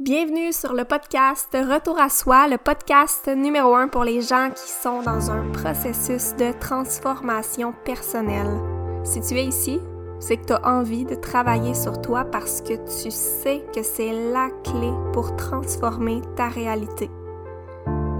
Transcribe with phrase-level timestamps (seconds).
[0.00, 4.70] Bienvenue sur le podcast Retour à soi, le podcast numéro un pour les gens qui
[4.70, 8.60] sont dans un processus de transformation personnelle.
[9.02, 9.80] Si tu es ici,
[10.20, 14.12] c'est que tu as envie de travailler sur toi parce que tu sais que c'est
[14.32, 17.10] la clé pour transformer ta réalité.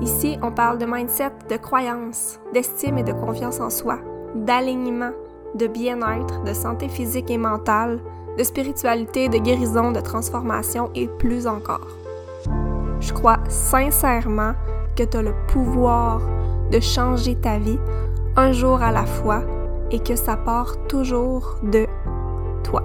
[0.01, 4.01] Ici, on parle de mindset, de croyance, d'estime et de confiance en soi,
[4.35, 5.13] d'alignement,
[5.55, 8.01] de bien-être, de santé physique et mentale,
[8.39, 11.89] de spiritualité, de guérison, de transformation et plus encore.
[13.01, 14.55] Je crois sincèrement
[14.97, 16.21] que tu as le pouvoir
[16.71, 17.79] de changer ta vie
[18.37, 19.43] un jour à la fois
[19.91, 21.87] et que ça part toujours de
[22.63, 22.85] toi.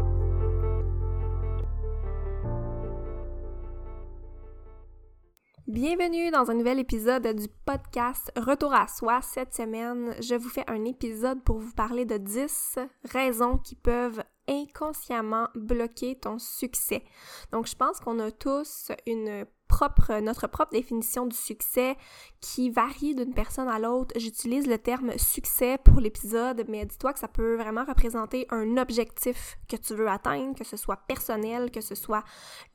[5.67, 9.19] Bienvenue dans un nouvel épisode du podcast Retour à soi.
[9.21, 12.79] Cette semaine, je vous fais un épisode pour vous parler de 10
[13.11, 17.03] raisons qui peuvent inconsciemment bloquer ton succès.
[17.51, 21.97] Donc, je pense qu'on a tous une propre, notre propre définition du succès
[22.41, 24.13] qui varie d'une personne à l'autre.
[24.19, 29.57] J'utilise le terme succès pour l'épisode, mais dis-toi que ça peut vraiment représenter un objectif
[29.67, 32.23] que tu veux atteindre, que ce soit personnel, que ce soit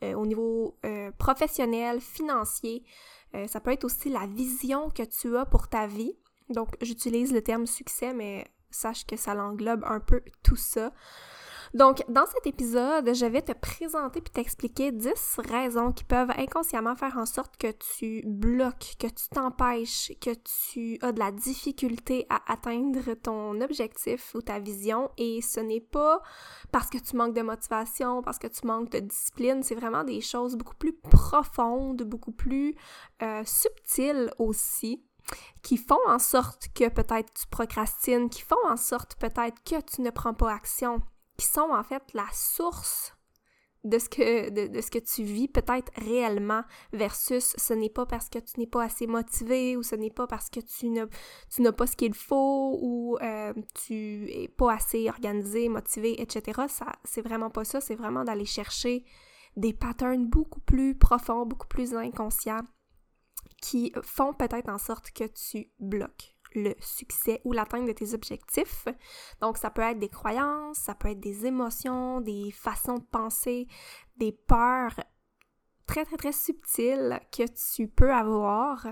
[0.03, 2.85] euh, au niveau euh, professionnel, financier.
[3.35, 6.17] Euh, ça peut être aussi la vision que tu as pour ta vie.
[6.49, 10.93] Donc, j'utilise le terme succès, mais sache que ça l'englobe un peu tout ça.
[11.75, 16.97] Donc, dans cet épisode, je vais te présenter puis t'expliquer 10 raisons qui peuvent inconsciemment
[16.97, 20.31] faire en sorte que tu bloques, que tu t'empêches, que
[20.71, 25.11] tu as de la difficulté à atteindre ton objectif ou ta vision.
[25.19, 26.23] Et ce n'est pas
[26.73, 30.21] parce que tu manques de motivation, parce que tu manques de discipline, c'est vraiment des
[30.21, 32.75] choses beaucoup plus profondes, beaucoup plus
[33.23, 35.05] euh, subtiles aussi
[35.63, 40.01] qui font en sorte que peut-être tu procrastines, qui font en sorte peut-être que tu
[40.01, 41.03] ne prends pas action,
[41.39, 43.15] qui sont en fait la source
[43.85, 48.29] de ce que, de, ce que tu vis peut-être réellement versus ce n'est pas parce
[48.29, 51.87] que tu n'es pas assez motivé ou ce n'est pas parce que tu n'as, pas
[51.87, 53.55] ce qu'il faut ou euh,
[53.87, 56.63] tu es pas assez organisé, motivé, etc.
[57.05, 59.05] C'est vraiment pas ça, c'est vraiment d'aller chercher
[59.57, 62.65] des patterns beaucoup plus profonds, beaucoup plus inconscients
[63.63, 68.87] qui font peut-être en sorte que tu bloques le succès ou l'atteinte de tes objectifs.
[69.41, 73.67] Donc, ça peut être des croyances, ça peut être des émotions, des façons de penser,
[74.17, 74.99] des peurs
[75.87, 77.45] très, très, très subtiles que
[77.75, 78.87] tu peux avoir.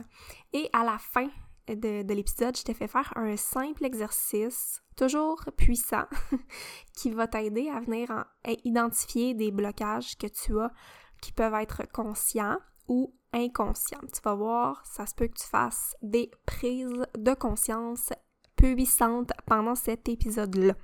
[0.53, 1.29] Et à la fin
[1.69, 6.07] de, de l'épisode, je t'ai fait faire un simple exercice, toujours puissant,
[6.97, 8.25] qui va t'aider à venir
[8.65, 10.73] identifier des blocages que tu as
[11.21, 14.13] qui peuvent être conscients ou inconsciente.
[14.13, 18.13] Tu vas voir, ça se peut que tu fasses des prises de conscience
[18.57, 20.75] puissantes pendant cet épisode-là.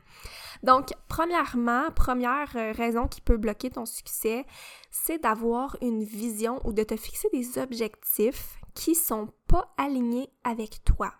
[0.62, 4.46] Donc, premièrement, première euh, raison qui peut bloquer ton succès,
[4.90, 10.84] c'est d'avoir une vision ou de te fixer des objectifs qui sont pas alignés avec
[10.84, 11.12] toi.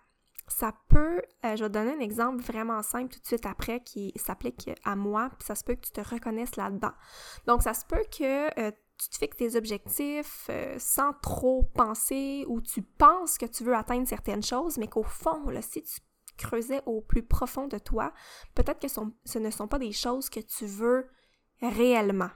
[0.49, 4.12] Ça peut, euh, je vais donner un exemple vraiment simple tout de suite après qui
[4.16, 6.93] s'applique à moi, puis ça se peut que tu te reconnaisses là-dedans.
[7.47, 8.70] Donc, ça se peut que euh,
[9.02, 13.74] tu te fixes tes objectifs euh, sans trop penser ou tu penses que tu veux
[13.74, 16.00] atteindre certaines choses, mais qu'au fond, si tu
[16.36, 18.12] creusais au plus profond de toi,
[18.54, 21.08] peut-être que ce ne sont pas des choses que tu veux
[21.60, 22.30] réellement.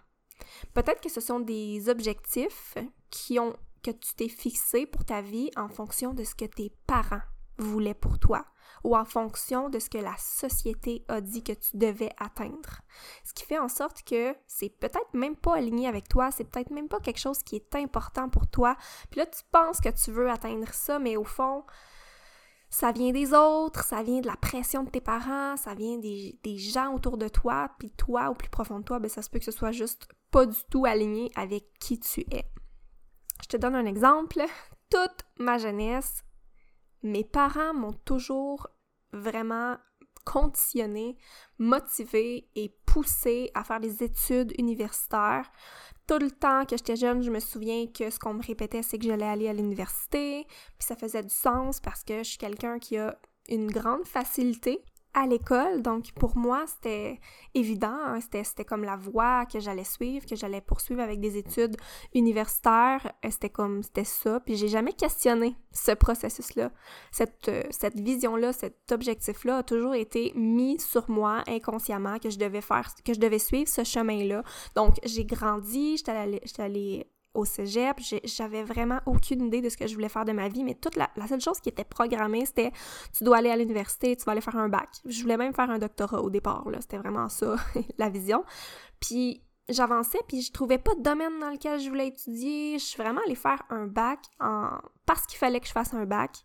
[0.74, 6.12] Peut-être que ce sont des objectifs que tu t'es fixé pour ta vie en fonction
[6.14, 7.22] de ce que tes parents
[7.58, 8.44] voulaient pour toi
[8.84, 12.80] ou en fonction de ce que la société a dit que tu devais atteindre.
[13.24, 16.70] Ce qui fait en sorte que c'est peut-être même pas aligné avec toi, c'est peut-être
[16.70, 18.76] même pas quelque chose qui est important pour toi.
[19.10, 21.64] Puis là, tu penses que tu veux atteindre ça, mais au fond,
[22.68, 26.58] ça vient des autres, ça vient de la pression de tes parents, ça vient des,
[26.58, 29.38] gens autour de toi, puis toi, au plus profond de toi, ben ça se peut
[29.38, 32.44] que ce soit juste pas du tout aligné avec qui tu es.
[33.42, 34.44] Je te donne un exemple.
[34.90, 36.24] Toute ma jeunesse,
[37.02, 38.68] mes parents m'ont toujours
[39.12, 39.76] vraiment
[40.24, 41.16] conditionné,
[41.58, 45.50] motivé et poussé à faire des études universitaires.
[46.06, 48.98] Tout le temps que j'étais jeune, je me souviens que ce qu'on me répétait, c'est
[48.98, 50.44] que j'allais aller à l'université,
[50.78, 53.16] puis ça faisait du sens parce que je suis quelqu'un qui a
[53.48, 54.84] une grande facilité
[55.16, 55.80] à l'école.
[55.80, 57.18] Donc, pour moi, c'était
[57.54, 57.98] évident.
[58.04, 58.20] Hein.
[58.20, 61.76] C'était comme la voie que j'allais suivre, que j'allais poursuivre avec des études
[62.14, 63.12] universitaires.
[63.24, 64.40] Euh, c'était comme, c'était ça.
[64.40, 66.70] Puis, j'ai jamais questionné ce processus-là.
[67.10, 72.38] Cette, euh, cette vision-là, cet objectif-là a toujours été mis sur moi inconsciemment que je
[72.38, 74.42] devais faire, que je devais suivre ce chemin-là.
[74.74, 77.98] Donc, j'ai grandi, j'étais au cégep.
[78.24, 80.96] J'avais vraiment aucune idée de ce que je voulais faire de ma vie, mais toute
[80.96, 82.72] la, seule chose qui était programmée, c'était
[83.16, 84.88] tu dois aller à l'université, tu vas aller faire un bac.
[85.04, 86.80] Je voulais même faire un doctorat au départ, là.
[86.80, 87.56] C'était vraiment ça,
[87.98, 88.44] la vision.
[89.00, 92.78] Puis j'avançais puis je trouvais pas de domaine dans lequel je voulais étudier.
[92.78, 94.70] Je suis vraiment allée faire un bac en...
[95.04, 96.44] parce qu'il fallait que je fasse un bac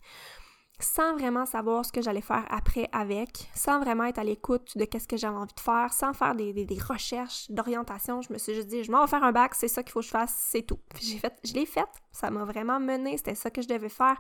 [0.83, 4.86] sans vraiment savoir ce que j'allais faire après avec, sans vraiment être à l'écoute de
[4.86, 8.22] qu'est-ce que j'avais envie de faire, sans faire des, recherches d'orientation.
[8.22, 10.00] Je me suis juste dit, je m'en vais faire un bac, c'est ça qu'il faut
[10.00, 10.80] que je fasse, c'est tout.
[11.01, 14.18] J'ai fait, je l'ai fait, ça m'a vraiment mené, c'était ça que je devais faire.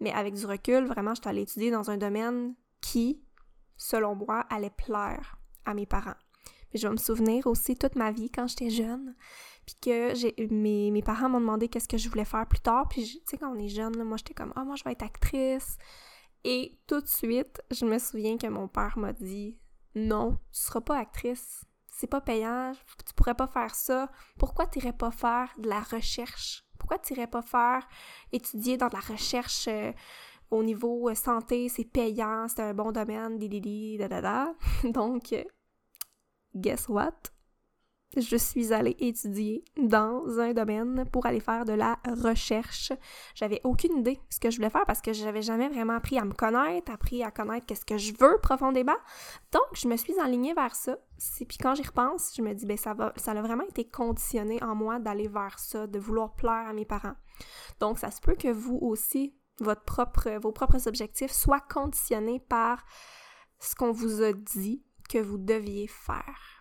[0.00, 3.22] Mais avec du recul, vraiment, je suis allée étudier dans un domaine qui,
[3.76, 6.14] selon moi, allait plaire à mes parents.
[6.70, 9.14] Puis je vais me souvenir aussi toute ma vie quand j'étais jeune,
[9.68, 13.20] puis que mes, parents m'ont demandé qu'est-ce que je voulais faire plus tard, puis tu
[13.26, 15.76] sais quand on est jeune, moi j'étais comme ah moi je vais être actrice.
[16.44, 19.58] Et tout de suite, je me souviens que mon père m'a dit
[19.94, 21.64] non, tu seras pas actrice.
[21.92, 22.72] C'est pas payant,
[23.06, 24.10] tu pourrais pas faire ça.
[24.38, 26.64] Pourquoi tu irais pas faire de la recherche?
[26.78, 27.86] Pourquoi tu irais pas faire
[28.32, 29.92] étudier dans de la recherche euh,
[30.50, 34.54] au niveau euh, santé, c'est payant, c'est un bon domaine, di da da da.
[34.84, 35.44] Donc, euh,
[36.54, 37.32] guess what?
[38.16, 42.90] Je suis allée étudier dans un domaine pour aller faire de la recherche.
[43.34, 46.18] J'avais aucune idée de ce que je voulais faire parce que j'avais jamais vraiment appris
[46.18, 48.96] à me connaître, appris à connaître qu'est-ce que je veux profondément.
[49.52, 50.96] Donc, je me suis enlignée vers ça.
[51.36, 54.62] Puis quand j'y repense, je me dis, ben ça va, ça a vraiment été conditionné
[54.62, 57.16] en moi d'aller vers ça, de vouloir plaire à mes parents.
[57.78, 62.86] Donc, ça se peut que vous aussi, votre propre, vos propres objectifs soient conditionnés par
[63.58, 66.57] ce qu'on vous a dit que vous deviez faire.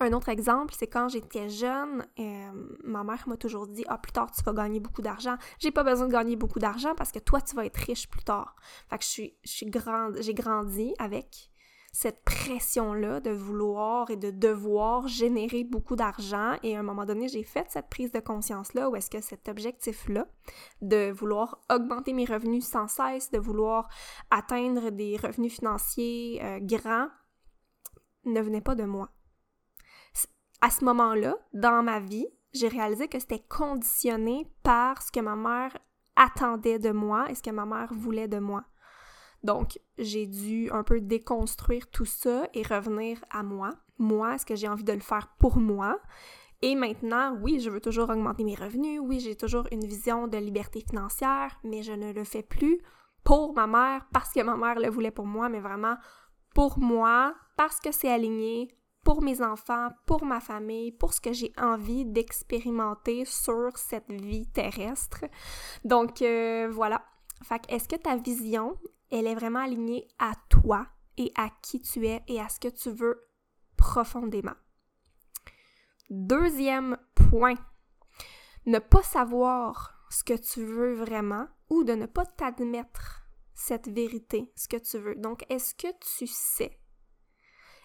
[0.00, 2.52] Un autre exemple, c'est quand j'étais jeune, euh,
[2.84, 5.36] ma mère m'a toujours dit Ah, plus tard, tu vas gagner beaucoup d'argent.
[5.58, 8.22] J'ai pas besoin de gagner beaucoup d'argent parce que toi, tu vas être riche plus
[8.22, 8.56] tard.
[8.90, 11.50] Fait que je suis, j'ai grandi avec
[11.96, 16.56] cette pression-là de vouloir et de devoir générer beaucoup d'argent.
[16.62, 19.48] Et à un moment donné, j'ai fait cette prise de conscience-là où est-ce que cet
[19.48, 20.26] objectif-là,
[20.82, 23.88] de vouloir augmenter mes revenus sans cesse, de vouloir
[24.30, 27.08] atteindre des revenus financiers euh, grands,
[28.26, 29.08] ne venait pas de moi.
[30.60, 35.36] À ce moment-là, dans ma vie, j'ai réalisé que c'était conditionné par ce que ma
[35.36, 35.76] mère
[36.16, 38.64] attendait de moi et ce que ma mère voulait de moi.
[39.42, 43.70] Donc, j'ai dû un peu déconstruire tout ça et revenir à moi.
[43.98, 46.00] Moi, est-ce que j'ai envie de le faire pour moi?
[46.62, 50.38] Et maintenant, oui, je veux toujours augmenter mes revenus, oui, j'ai toujours une vision de
[50.38, 52.80] liberté financière, mais je ne le fais plus
[53.24, 55.96] pour ma mère parce que ma mère le voulait pour moi, mais vraiment
[56.54, 58.75] pour moi, parce que c'est aligné
[59.06, 64.48] pour mes enfants, pour ma famille, pour ce que j'ai envie d'expérimenter sur cette vie
[64.48, 65.26] terrestre.
[65.84, 67.06] Donc euh, voilà.
[67.44, 68.76] Fait est-ce que ta vision,
[69.12, 72.66] elle est vraiment alignée à toi et à qui tu es et à ce que
[72.66, 73.28] tu veux
[73.76, 74.56] profondément?
[76.10, 77.54] Deuxième point,
[78.66, 83.22] ne pas savoir ce que tu veux vraiment ou de ne pas t'admettre
[83.54, 85.14] cette vérité, ce que tu veux.
[85.14, 86.80] Donc, est-ce que tu sais?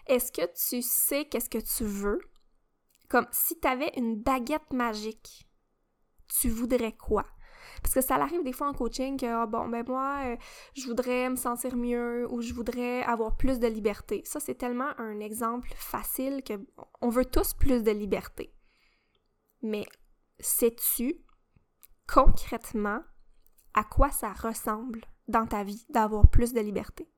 [0.06, 2.20] Est-ce que tu sais qu'est-ce que tu veux?
[3.08, 5.48] Comme si tu avais une baguette magique,
[6.28, 7.26] tu voudrais quoi?
[7.82, 10.36] Parce que ça arrive des fois en coaching que, ah, bon, ben moi, euh,
[10.74, 14.22] je voudrais me sentir mieux ou je voudrais avoir plus de liberté.
[14.24, 16.54] Ça, c'est tellement un exemple facile que
[17.00, 18.54] on veut tous plus de liberté.
[19.62, 19.84] Mais
[20.40, 21.24] sais-tu
[22.06, 23.02] concrètement
[23.74, 27.11] à quoi ça ressemble dans ta vie d'avoir plus de liberté?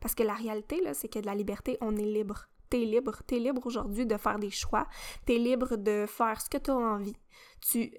[0.00, 2.46] Parce que la réalité, là, c'est que de la liberté, on est libre.
[2.70, 3.22] T'es libre.
[3.26, 4.86] T'es libre aujourd'hui de faire des choix.
[5.26, 7.16] T'es libre de faire ce que tu as envie.
[7.60, 7.92] Tu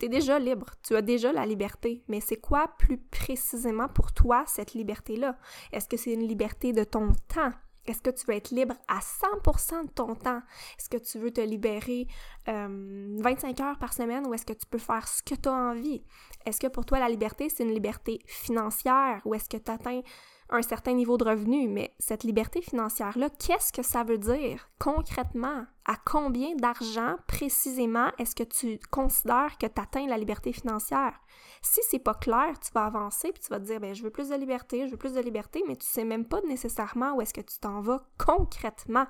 [0.00, 0.66] es déjà libre.
[0.82, 2.02] Tu as déjà la liberté.
[2.08, 5.36] Mais c'est quoi plus précisément pour toi cette liberté-là?
[5.72, 7.52] Est-ce que c'est une liberté de ton temps?
[7.86, 10.42] Est-ce que tu veux être libre à 100% de ton temps?
[10.78, 12.06] Est-ce que tu veux te libérer
[12.46, 15.52] 25 euh, heures par semaine ou est-ce que tu peux faire ce que tu as
[15.52, 16.04] envie?
[16.46, 20.02] Est-ce que pour toi, la liberté, c'est une liberté financière ou est-ce que tu atteins
[20.50, 25.64] un certain niveau de revenu, mais cette liberté financière-là, qu'est-ce que ça veut dire concrètement?
[25.86, 31.18] À combien d'argent précisément est-ce que tu considères que tu atteins la liberté financière?
[31.62, 34.10] Si c'est pas clair, tu vas avancer puis tu vas te dire, ben, je veux
[34.10, 37.20] plus de liberté, je veux plus de liberté, mais tu sais même pas nécessairement où
[37.20, 39.06] est-ce que tu t'en vas concrètement.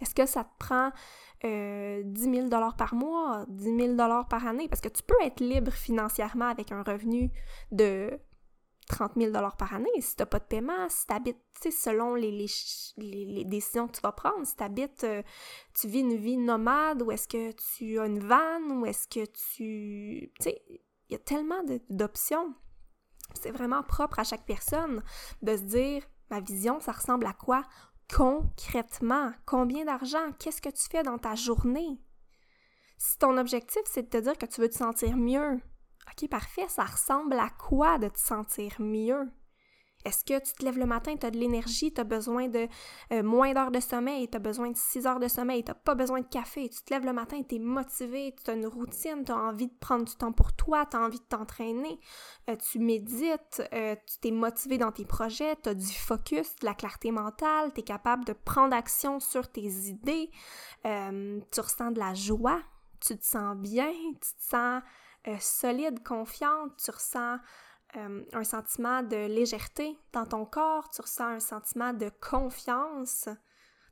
[0.00, 0.90] Est-ce que ça te prend
[1.44, 3.96] euh, 10 000 par mois, 10 000
[4.28, 4.68] par année?
[4.68, 7.30] Parce que tu peux être libre financièrement avec un revenu
[7.72, 8.10] de
[8.88, 9.90] 30 000 par année.
[10.00, 11.38] Si tu n'as pas de paiement, si tu habites,
[11.70, 12.30] selon les,
[12.96, 15.22] les, décisions que tu vas prendre, si tu habites, euh,
[15.74, 19.24] tu vis une vie nomade, ou est-ce que tu as une vanne, ou est-ce que
[19.24, 20.32] tu...
[20.38, 22.54] Tu sais, il y a tellement d'options.
[23.34, 25.02] C'est vraiment propre à chaque personne
[25.42, 27.62] de se dire, ma vision, ça ressemble à quoi
[28.14, 29.32] concrètement?
[29.46, 30.32] Combien d'argent?
[30.38, 32.00] Qu'est-ce que tu fais dans ta journée?
[32.98, 35.60] Si ton objectif, c'est de te dire que tu veux te sentir mieux,
[36.08, 39.30] OK, parfait, ça ressemble à quoi de te sentir mieux?
[40.04, 42.66] Est-ce que tu te lèves le matin, tu as de l'énergie, tu as besoin de
[43.12, 45.94] euh, moins d'heures de sommeil, tu as besoin de 6 heures de sommeil, tu pas
[45.94, 49.24] besoin de café, tu te lèves le matin, tu es motivé, tu as une routine,
[49.24, 52.00] tu as envie de prendre du temps pour toi, tu as envie de t'entraîner,
[52.50, 56.66] euh, tu médites, euh, tu t'es motivé dans tes projets, tu as du focus, de
[56.66, 60.30] la clarté mentale, tu es capable de prendre action sur tes idées,
[60.82, 62.60] tu ressens de la joie,
[63.00, 64.82] tu te sens bien, tu te sens
[65.38, 67.38] solide, confiante, tu ressens
[67.96, 73.28] euh, un sentiment de légèreté dans ton corps, tu ressens un sentiment de confiance.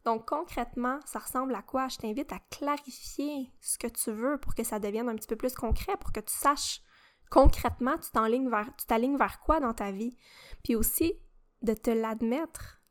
[0.05, 1.89] Donc concrètement, ça ressemble à quoi?
[1.89, 5.37] Je t'invite à clarifier ce que tu veux pour que ça devienne un petit peu
[5.37, 6.83] plus concret, pour que tu saches
[7.31, 8.69] concrètement, tu t'alignes vers,
[9.17, 10.17] vers quoi dans ta vie.
[10.63, 11.15] Puis aussi,
[11.63, 12.83] de te l'admettre.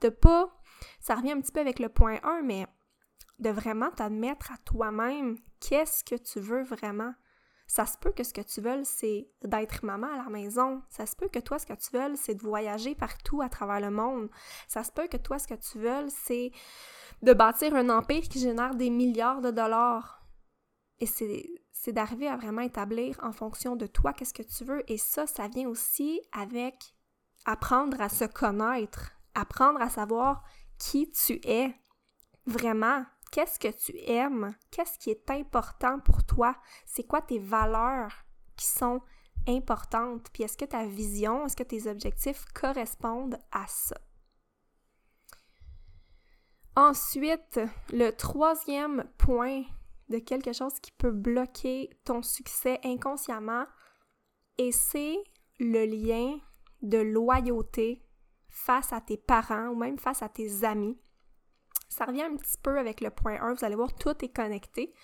[0.00, 0.60] De pas,
[1.00, 2.66] ça revient un petit peu avec le point 1, mais
[3.38, 7.14] de vraiment t'admettre à toi-même qu'est-ce que tu veux vraiment.
[7.66, 10.82] Ça se peut que ce que tu veux, c'est d'être maman à la maison.
[10.90, 13.80] Ça se peut que toi, ce que tu veux, c'est de voyager partout à travers
[13.80, 14.28] le monde.
[14.68, 16.52] Ça se peut que toi, ce que tu veux, c'est
[17.22, 20.22] de bâtir un empire qui génère des milliards de dollars.
[21.00, 24.82] Et c'est d'arriver à vraiment établir en fonction de toi qu'est-ce que tu veux.
[24.90, 26.94] Et ça, ça vient aussi avec
[27.46, 30.44] apprendre à se connaître, apprendre à savoir
[30.78, 31.74] qui tu es
[32.46, 33.04] vraiment
[33.34, 36.54] qu'est-ce que tu aimes, qu'est-ce qui est important pour toi,
[36.86, 38.12] c'est quoi tes valeurs
[38.54, 39.00] qui sont
[39.48, 43.96] importantes, puis est-ce que ta vision, est-ce que tes objectifs correspondent à ça?
[46.76, 47.58] Ensuite,
[47.92, 49.64] le troisième point
[50.10, 53.66] de quelque chose qui peut bloquer ton succès inconsciemment,
[54.58, 55.16] et c'est
[55.58, 56.38] le lien
[56.82, 58.06] de loyauté
[58.48, 60.96] face à tes parents ou même face à tes amis.
[61.88, 64.94] Ça revient un petit peu avec le point 1, vous allez voir, tout est connecté.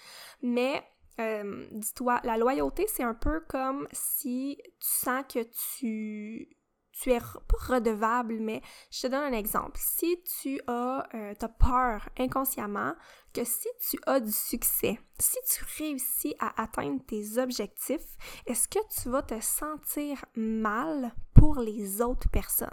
[0.42, 0.82] Mais
[1.20, 5.46] euh, dis-toi, la loyauté, c'est un peu comme si tu sens que
[5.78, 6.48] tu,
[6.92, 9.78] tu es pas redevable, mais je te donne un exemple.
[9.78, 12.94] Si tu as, euh, as peur inconsciemment
[13.34, 18.78] que si tu as du succès, si tu réussis à atteindre tes objectifs, est-ce que
[19.00, 22.68] tu vas te sentir mal pour les autres personnes?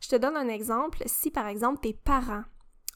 [0.00, 1.02] Je te donne un exemple.
[1.06, 2.44] Si par exemple tes parents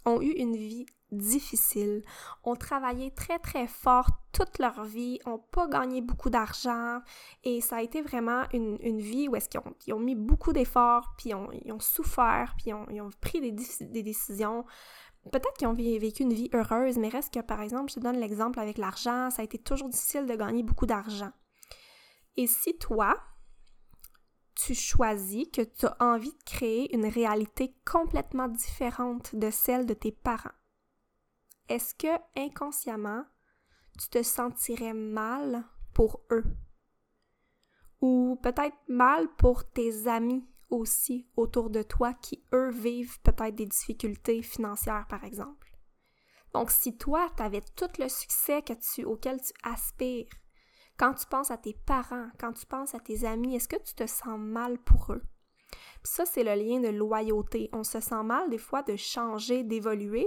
[0.08, 2.02] ont eu une vie difficile,
[2.44, 7.00] ont travaillé très très fort toute leur vie, ont pas gagné beaucoup d'argent
[7.44, 11.30] et ça a été vraiment une, vie où est-ce qu'ils ont, mis beaucoup d'efforts, puis
[11.30, 14.64] ils ont souffert, puis ils ont, pris des, des décisions.
[15.32, 18.18] Peut-être qu'ils ont vécu une vie heureuse, mais reste que par exemple, je te donne
[18.18, 21.32] l'exemple avec l'argent, ça a été toujours difficile de gagner beaucoup d'argent.
[22.36, 23.16] Et si toi,
[24.58, 29.94] tu choisis, que tu as envie de créer une réalité complètement différente de celle de
[29.94, 30.50] tes parents,
[31.68, 33.24] est-ce que inconsciemment,
[33.98, 36.44] tu te sentirais mal pour eux?
[38.00, 43.66] Ou peut-être mal pour tes amis aussi autour de toi qui, eux, vivent peut-être des
[43.66, 45.76] difficultés financières, par exemple?
[46.52, 50.28] Donc, si toi, tu avais tout le succès que tu, auquel tu aspires,
[50.98, 53.94] quand tu penses à tes parents, quand tu penses à tes amis, est-ce que tu
[53.94, 55.22] te sens mal pour eux?
[56.02, 57.70] Puis ça, c'est le lien de loyauté.
[57.72, 60.26] On se sent mal des fois de changer, d'évoluer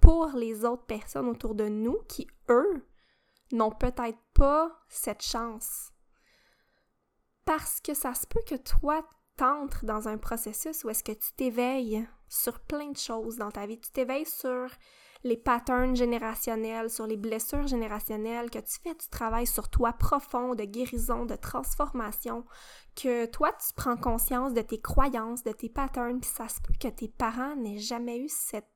[0.00, 2.86] pour les autres personnes autour de nous qui, eux,
[3.52, 5.92] n'ont peut-être pas cette chance.
[7.44, 9.06] Parce que ça se peut que toi,
[9.36, 13.66] t'entres dans un processus où est-ce que tu t'éveilles sur plein de choses dans ta
[13.66, 13.80] vie.
[13.80, 14.68] Tu t'éveilles sur
[15.24, 20.54] les patterns générationnels, sur les blessures générationnelles, que tu fais du travail sur toi profond,
[20.54, 22.44] de guérison, de transformation,
[22.94, 26.74] que toi tu prends conscience de tes croyances, de tes patterns, puis ça se peut
[26.80, 28.66] que tes parents n'aient jamais eu cette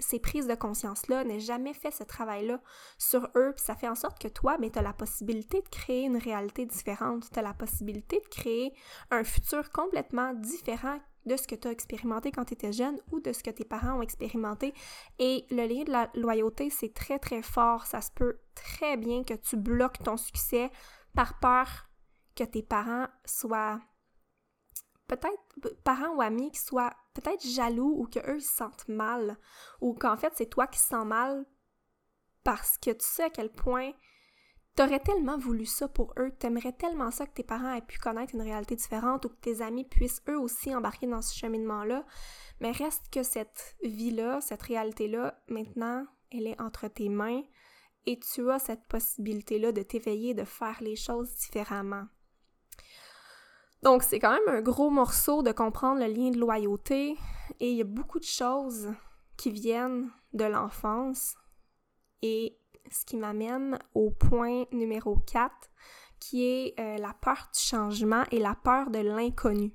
[0.00, 2.60] ces prises de conscience-là, n'aient jamais fait ce travail-là
[2.98, 5.68] sur eux, puis ça fait en sorte que toi, mais tu as la possibilité de
[5.68, 8.74] créer une réalité différente, tu as la possibilité de créer
[9.10, 13.20] un futur complètement différent de ce que tu as expérimenté quand tu étais jeune ou
[13.20, 14.72] de ce que tes parents ont expérimenté.
[15.18, 17.86] Et le lien de la loyauté, c'est très très fort.
[17.86, 20.70] Ça se peut très bien que tu bloques ton succès
[21.14, 21.88] par peur
[22.34, 23.80] que tes parents soient
[25.08, 25.38] peut-être
[25.84, 29.38] parents ou amis qui soient peut-être jaloux ou qu'eux se sentent mal
[29.80, 31.46] ou qu'en fait c'est toi qui te sens mal
[32.44, 33.92] parce que tu sais à quel point
[34.76, 38.34] T'aurais tellement voulu ça pour eux, t'aimerais tellement ça que tes parents aient pu connaître
[38.34, 42.04] une réalité différente ou que tes amis puissent eux aussi embarquer dans ce cheminement-là.
[42.60, 47.42] Mais reste que cette vie-là, cette réalité-là, maintenant, elle est entre tes mains
[48.04, 52.04] et tu as cette possibilité-là de t'éveiller, de faire les choses différemment.
[53.82, 57.16] Donc, c'est quand même un gros morceau de comprendre le lien de loyauté
[57.60, 58.92] et il y a beaucoup de choses
[59.38, 61.34] qui viennent de l'enfance
[62.20, 62.58] et
[62.90, 65.50] ce qui m'amène au point numéro 4,
[66.20, 69.72] qui est euh, la peur du changement et la peur de l'inconnu.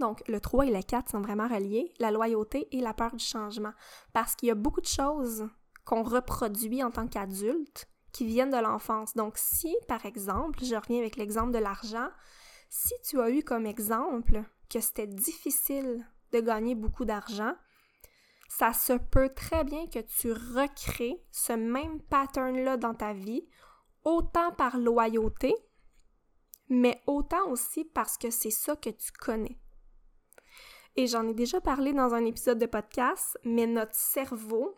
[0.00, 3.24] Donc, le 3 et le 4 sont vraiment reliés, la loyauté et la peur du
[3.24, 3.72] changement.
[4.12, 5.48] Parce qu'il y a beaucoup de choses
[5.84, 9.14] qu'on reproduit en tant qu'adulte qui viennent de l'enfance.
[9.14, 12.08] Donc, si, par exemple, je reviens avec l'exemple de l'argent,
[12.68, 17.54] si tu as eu comme exemple que c'était difficile de gagner beaucoup d'argent,
[18.48, 23.46] ça se peut très bien que tu recrées ce même pattern-là dans ta vie,
[24.04, 25.54] autant par loyauté,
[26.68, 29.58] mais autant aussi parce que c'est ça que tu connais.
[30.96, 34.74] Et j'en ai déjà parlé dans un épisode de podcast, mais notre cerveau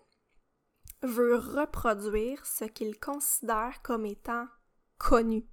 [1.03, 4.47] veut reproduire ce qu'il considère comme étant
[4.99, 5.47] connu.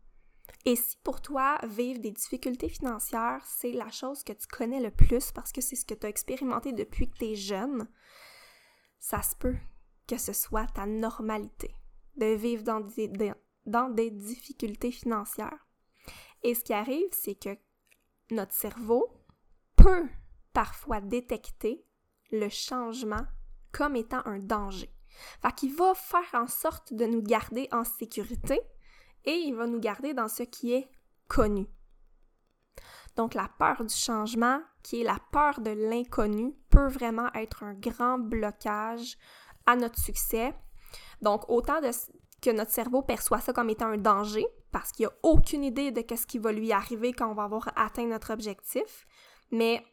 [0.65, 4.91] Et si pour toi, vivre des difficultés financières, c'est la chose que tu connais le
[4.91, 7.87] plus parce que c'est ce que tu as expérimenté depuis que tu es jeune,
[8.99, 9.57] ça se peut
[10.07, 11.75] que ce soit ta normalité
[12.15, 15.67] de vivre dans des, difficultés financières.
[16.43, 17.57] Et ce qui arrive, c'est que
[18.31, 19.07] notre cerveau
[19.75, 20.07] peut
[20.53, 21.85] parfois détecter
[22.31, 23.25] le changement
[23.71, 24.89] comme étant un danger.
[25.41, 28.59] Fait qu'il va faire en sorte de nous garder en sécurité
[29.25, 30.89] et il va nous garder dans ce qui est
[31.27, 31.67] connu.
[33.15, 34.61] Donc la peur du changement,
[34.93, 39.17] la peur de l'inconnu, peut vraiment être un grand blocage
[39.65, 40.53] à notre succès.
[41.21, 41.79] Donc autant
[42.41, 46.03] que notre cerveau perçoit ça comme étant un danger, parce qu'il n'a aucune idée de
[46.15, 49.05] ce qui va lui arriver quand on va avoir atteint notre objectif,
[49.51, 49.83] mais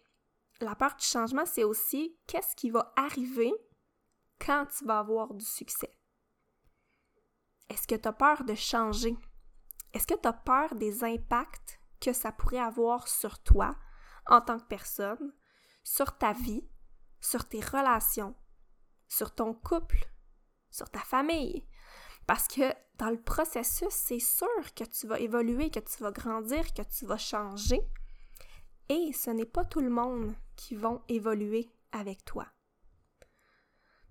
[0.60, 3.52] la peur du changement, c'est aussi qu'est-ce qui va arriver
[4.44, 5.90] quand tu vas avoir du succès.
[7.68, 9.16] Est-ce que tu as peur de changer?
[9.92, 13.74] Est-ce que tu as peur des impacts que ça pourrait avoir sur toi?
[14.26, 15.32] En tant que personne,
[15.82, 16.68] sur ta vie,
[17.20, 18.34] sur tes relations,
[19.08, 20.08] sur ton couple,
[20.70, 21.66] sur ta famille?
[22.26, 26.72] Parce que dans le processus, c'est sûr que tu vas évoluer, que tu vas grandir,
[26.72, 27.80] que tu vas changer.
[28.88, 32.46] Et ce n'est pas tout le monde qui vont évoluer avec toi.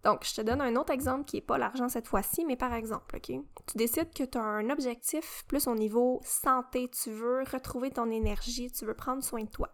[0.03, 2.73] Donc, je te donne un autre exemple qui n'est pas l'argent cette fois-ci, mais par
[2.73, 3.27] exemple, OK?
[3.27, 8.11] Tu décides que tu as un objectif plus au niveau santé, tu veux retrouver ton
[8.11, 9.69] énergie, tu veux prendre soin de toi.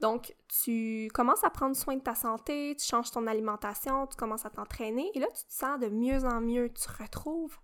[0.00, 4.44] Donc, tu commences à prendre soin de ta santé, tu changes ton alimentation, tu commences
[4.44, 6.70] à t'entraîner et là, tu te sens de mieux en mieux.
[6.72, 7.56] Tu retrouves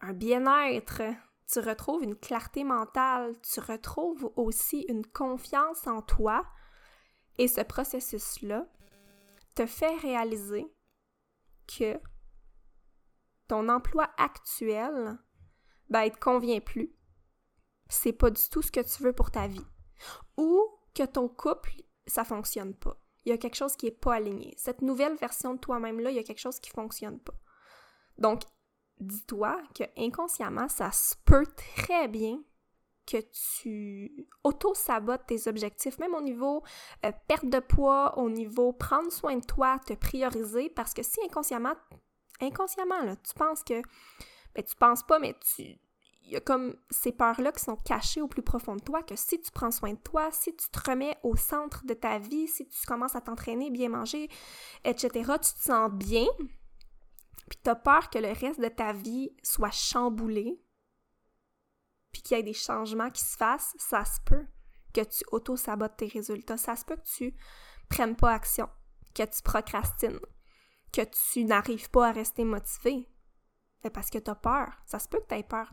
[0.00, 1.02] un bien-être,
[1.50, 6.44] tu retrouves une clarté mentale, tu retrouves aussi une confiance en toi
[7.38, 8.66] et ce processus-là
[9.54, 10.66] te fait réaliser
[11.66, 11.98] que
[13.48, 15.18] ton emploi actuel,
[15.88, 16.94] ben, il te convient plus.
[17.88, 19.66] C'est pas du tout ce que tu veux pour ta vie.
[20.36, 21.72] Ou que ton couple,
[22.06, 22.96] ça fonctionne pas.
[23.24, 24.54] Il y a quelque chose qui est pas aligné.
[24.56, 27.34] Cette nouvelle version de toi-même-là, il y a quelque chose qui fonctionne pas.
[28.18, 28.42] Donc,
[28.98, 32.42] dis-toi que inconsciemment, ça se peut très bien
[33.06, 33.16] que
[33.54, 36.62] tu auto-sabotes tes objectifs, même au niveau
[37.04, 41.20] euh, perte de poids, au niveau prendre soin de toi, te prioriser, parce que si
[41.24, 41.74] inconsciemment,
[42.40, 43.82] inconsciemment, là, tu penses que,
[44.54, 45.78] ben tu penses pas, mais tu,
[46.24, 49.16] il y a comme ces peurs-là qui sont cachées au plus profond de toi, que
[49.16, 52.48] si tu prends soin de toi, si tu te remets au centre de ta vie,
[52.48, 54.28] si tu commences à t'entraîner, bien manger,
[54.84, 56.26] etc., tu te sens bien,
[57.48, 60.62] puis tu as peur que le reste de ta vie soit chamboulé,
[62.12, 64.46] puis qu'il y ait des changements qui se fassent, ça se peut
[64.92, 66.56] que tu auto-sabotes tes résultats.
[66.56, 67.34] Ça se peut que tu
[67.88, 68.68] prennes pas action,
[69.14, 70.20] que tu procrastines,
[70.92, 73.08] que tu n'arrives pas à rester motivé.
[73.90, 74.68] Parce que tu as peur.
[74.86, 75.70] Ça se peut que tu aies peur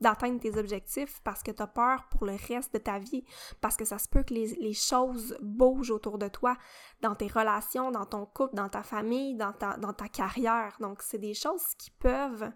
[0.00, 3.24] d'atteindre tes objectifs parce que tu as peur pour le reste de ta vie.
[3.60, 6.56] Parce que ça se peut que les, choses bougent autour de toi,
[7.00, 10.76] dans tes relations, dans ton couple, dans ta famille, dans ta, carrière.
[10.80, 12.50] Donc, c'est des choses qui peuvent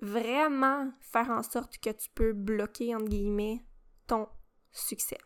[0.00, 3.64] vraiment faire en sorte que tu peux bloquer, guillemets,
[4.06, 4.28] ton
[4.72, 5.18] succès.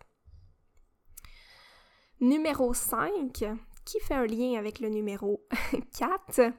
[2.20, 3.44] Numéro 5,
[3.87, 5.46] qui fait un lien avec le numéro
[5.99, 6.53] 4,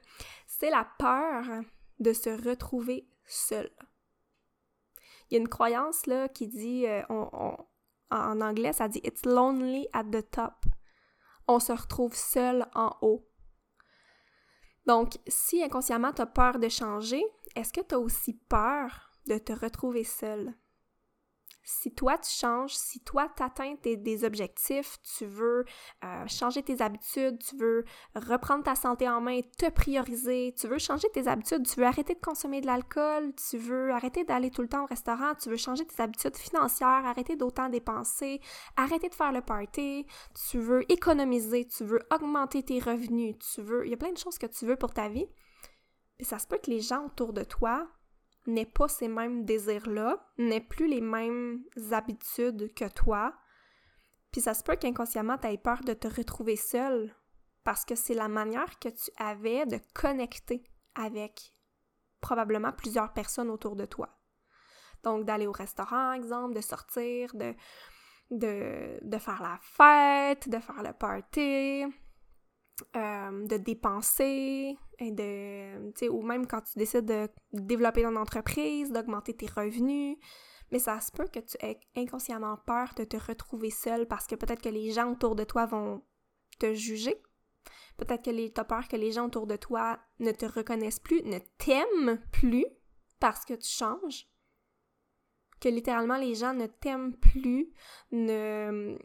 [0.60, 1.64] c'est la peur
[2.00, 3.70] de se retrouver seul.
[5.30, 9.88] Il y a une croyance là qui dit, euh, en anglais, ça dit It's lonely
[9.94, 10.66] at the top.
[11.48, 13.30] On se retrouve seul en haut.
[14.86, 17.24] Donc, si inconsciemment tu as peur de changer,
[17.56, 20.54] est-ce que tu as aussi peur de te retrouver seul?
[21.70, 25.66] Si toi tu changes, si toi tu atteins des objectifs, tu veux
[26.06, 27.84] euh, changer tes habitudes, tu veux
[28.16, 32.14] reprendre ta santé en main, te prioriser, tu veux changer tes habitudes, tu veux arrêter
[32.14, 35.58] de consommer de l'alcool, tu veux arrêter d'aller tout le temps au restaurant, tu veux
[35.58, 38.40] changer tes habitudes financières, arrêter d'autant dépenser,
[38.78, 40.08] arrêter de faire le party,
[40.50, 44.18] tu veux économiser, tu veux augmenter tes revenus, tu veux, il y a plein de
[44.18, 45.28] choses que tu veux pour ta vie.
[46.20, 47.90] Et ça se peut que les gens autour de toi
[48.48, 53.34] n'ait pas ces mêmes désirs-là, n'ait plus les mêmes habitudes que toi.
[54.32, 57.14] Puis ça se peut qu'inconsciemment, tu aies peur de te retrouver seule
[57.64, 60.64] parce que c'est la manière que tu avais de connecter
[60.96, 61.54] avec
[62.22, 64.18] probablement plusieurs personnes autour de toi.
[65.04, 67.54] Donc, d'aller au restaurant, exemple, de sortir, de,
[68.32, 71.86] de, de faire la fête, de faire le party,
[72.96, 79.34] euh, de dépenser, et de, ou même quand tu décides de développer ton entreprise, d'augmenter
[79.36, 80.18] tes revenus.
[80.72, 84.36] Mais ça se peut que tu aies inconsciemment peur de te retrouver seul parce que
[84.36, 86.04] peut-être que les gens autour de toi vont
[86.60, 87.22] te juger.
[87.98, 91.24] Peut-être que tu as peur que les gens autour de toi ne te reconnaissent plus,
[91.24, 92.66] ne t'aiment plus
[93.20, 94.28] parce que tu changes
[95.60, 97.72] que littéralement les gens ne t'aiment plus,
[98.12, 98.98] ne,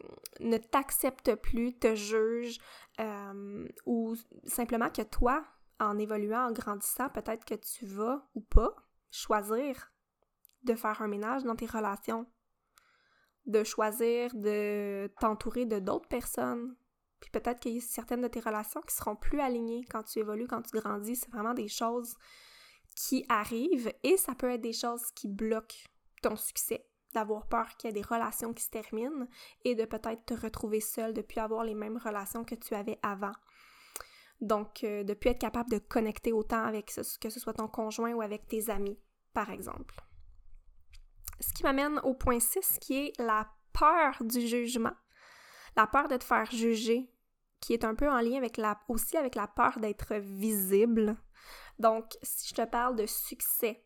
[0.71, 2.59] t'acceptent plus, te jugent,
[2.99, 5.43] euh, ou simplement que toi,
[5.79, 8.75] en évoluant, en grandissant, peut-être que tu vas ou pas
[9.11, 9.91] choisir
[10.63, 12.25] de faire un ménage dans tes relations,
[13.45, 16.75] de choisir de t'entourer de d'autres personnes.
[17.19, 20.19] Puis peut-être qu'il y a certaines de tes relations qui seront plus alignées quand tu
[20.19, 21.15] évolues, quand tu grandis.
[21.15, 22.15] C'est vraiment des choses
[22.95, 25.85] qui arrivent et ça peut être des choses qui bloquent
[26.23, 29.27] ton succès, d'avoir peur qu'il y ait des relations qui se terminent
[29.63, 33.33] et de peut-être te retrouver seul depuis avoir les mêmes relations que tu avais avant.
[34.41, 37.67] Donc, euh, de plus être capable de connecter autant avec ce, que ce soit ton
[37.67, 38.99] conjoint ou avec tes amis,
[39.33, 39.95] par exemple.
[41.39, 44.93] Ce qui m'amène au point 6 qui est la peur du jugement.
[45.75, 47.11] La peur de te faire juger,
[47.59, 51.15] qui est un peu en lien avec la, aussi avec la peur d'être visible.
[51.79, 53.83] Donc, si je te parle de succès,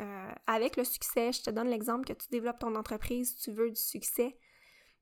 [0.00, 3.70] euh, avec le succès, je te donne l'exemple que tu développes ton entreprise, tu veux
[3.70, 4.38] du succès,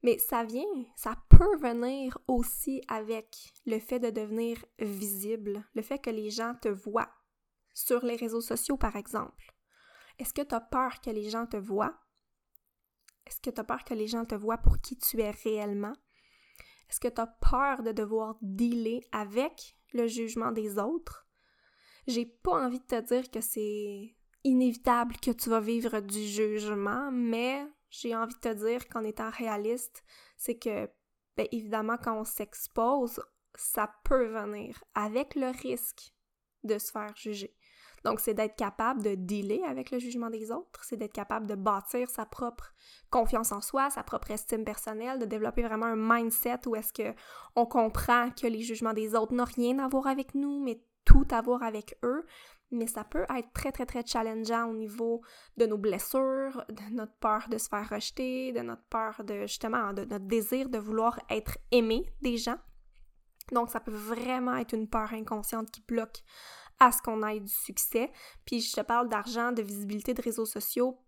[0.03, 5.99] mais ça vient, ça peut venir aussi avec le fait de devenir visible, le fait
[5.99, 7.11] que les gens te voient
[7.75, 9.55] sur les réseaux sociaux, par exemple.
[10.19, 11.99] Est-ce que tu as peur que les gens te voient?
[13.27, 15.95] Est-ce que tu as peur que les gens te voient pour qui tu es réellement?
[16.89, 21.27] Est-ce que tu as peur de devoir dealer avec le jugement des autres?
[22.07, 24.16] J'ai pas envie de te dire que c'est
[24.47, 29.31] inévitable que tu vas vivre du jugement, mais j'ai envie de te dire qu'en étant
[29.31, 30.05] réaliste,
[30.37, 30.89] c'est que,
[31.37, 33.21] bien évidemment, quand on s'expose,
[33.57, 36.13] ça peut venir avec le risque
[36.65, 37.55] de se faire juger.
[38.05, 41.57] Donc, c'est d'être capable de dealer avec le jugement des autres, c'est d'être capable de
[41.57, 42.73] bâtir sa propre
[43.11, 47.15] confiance en soi, sa propre estime personnelle, de développer vraiment un mindset où est-ce que
[47.57, 51.27] on comprend que les jugements des autres n'ont rien à voir avec nous, mais tout
[51.31, 52.27] à voir avec eux,
[52.71, 55.23] mais ça peut être très, très, très challengeant au niveau
[55.57, 59.93] de nos blessures, de notre peur de se faire rejeter, de notre peur de, justement,
[59.93, 62.59] de notre désir de vouloir être aimé des gens.
[63.53, 66.23] Donc, ça peut vraiment être une peur inconsciente qui bloque
[66.81, 68.11] à ce qu'on ait du succès.
[68.45, 70.99] Puis, je te parle d'argent, de visibilité de réseaux sociaux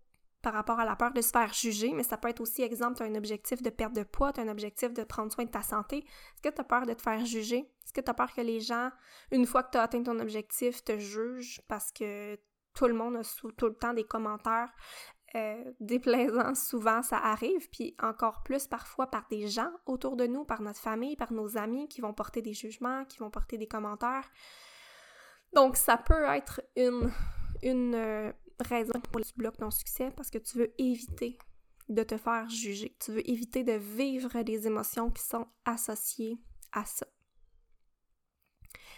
[0.41, 2.97] par rapport à la peur de se faire juger, mais ça peut être aussi, exemple,
[2.97, 5.49] tu un objectif de perte de poids, tu as un objectif de prendre soin de
[5.49, 5.97] ta santé.
[5.97, 7.69] Est-ce que tu as peur de te faire juger?
[7.83, 8.91] Est-ce que tu as peur que les gens,
[9.31, 12.37] une fois que tu as atteint ton objectif, te jugent parce que
[12.73, 14.71] tout le monde a tout le temps des commentaires
[15.35, 16.55] euh, déplaisants?
[16.55, 20.79] Souvent, ça arrive, puis encore plus parfois par des gens autour de nous, par notre
[20.79, 24.29] famille, par nos amis qui vont porter des jugements, qui vont porter des commentaires.
[25.53, 27.11] Donc, ça peut être une,
[27.63, 31.37] une, euh, raison pour tu bloques ton succès parce que tu veux éviter
[31.89, 32.95] de te faire juger.
[32.99, 36.37] Tu veux éviter de vivre des émotions qui sont associées
[36.71, 37.07] à ça.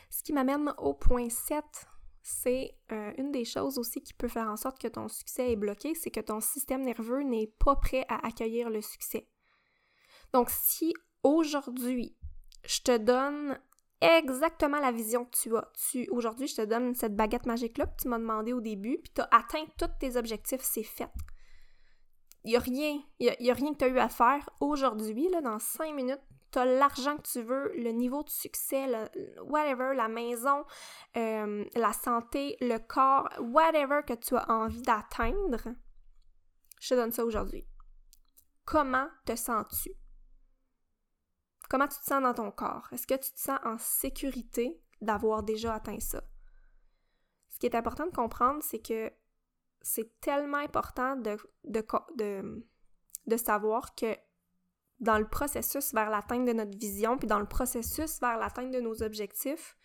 [0.10, 1.64] Ce qui m'amène au point 7,
[2.22, 5.56] c'est euh, une des choses aussi qui peut faire en sorte que ton succès est
[5.56, 9.30] bloqué, c'est que ton système nerveux n'est pas prêt à accueillir le succès.
[10.34, 10.94] Donc si
[11.24, 12.16] aujourd'hui,
[12.66, 13.60] je te donne
[14.02, 15.72] exactement la vision que tu as.
[16.12, 19.22] Aujourd'hui, je te donne cette baguette magique-là que tu m'as demandé au début, puis tu
[19.22, 21.12] as atteint tous tes objectifs, c'est fait.
[22.44, 26.22] Il n'y a rien, rien que tu as eu à faire aujourd'hui, dans cinq minutes,
[26.52, 30.66] tu as l'argent que tu veux, le niveau de succès, le, whatever, la maison,
[31.16, 35.76] euh, la santé, le corps, whatever que tu as envie d'atteindre,
[36.80, 37.66] je te donne ça aujourd'hui.
[38.66, 39.92] Comment te sens-tu?
[41.72, 42.90] Comment tu te sens dans ton corps?
[42.92, 46.22] Est-ce que tu te sens en sécurité d'avoir déjà atteint ça?
[47.50, 49.10] Ce qui est important de comprendre, c'est que
[49.82, 51.38] c'est tellement important de,
[53.38, 54.18] savoir que
[55.00, 58.82] dans le processus vers l'atteinte de notre vision, puis dans le processus vers l'atteinte de
[58.82, 59.78] nos objectifs,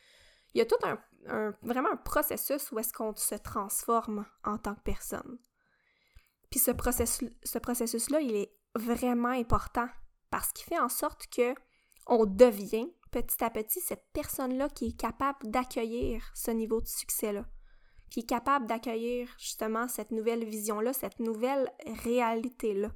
[0.55, 4.75] il y a tout un, vraiment un processus où est-ce qu'on se transforme en tant
[4.75, 5.39] que personne.
[6.51, 9.89] Puis ce processus-là, il est vraiment important
[10.31, 11.55] parce qu'il fait en sorte que
[12.07, 17.47] on devient petit à petit cette personne-là qui est capable d'accueillir ce niveau de succès-là.
[18.11, 21.71] puis est capable d'accueillir justement cette nouvelle vision-là, cette nouvelle
[22.05, 22.91] réalité-là.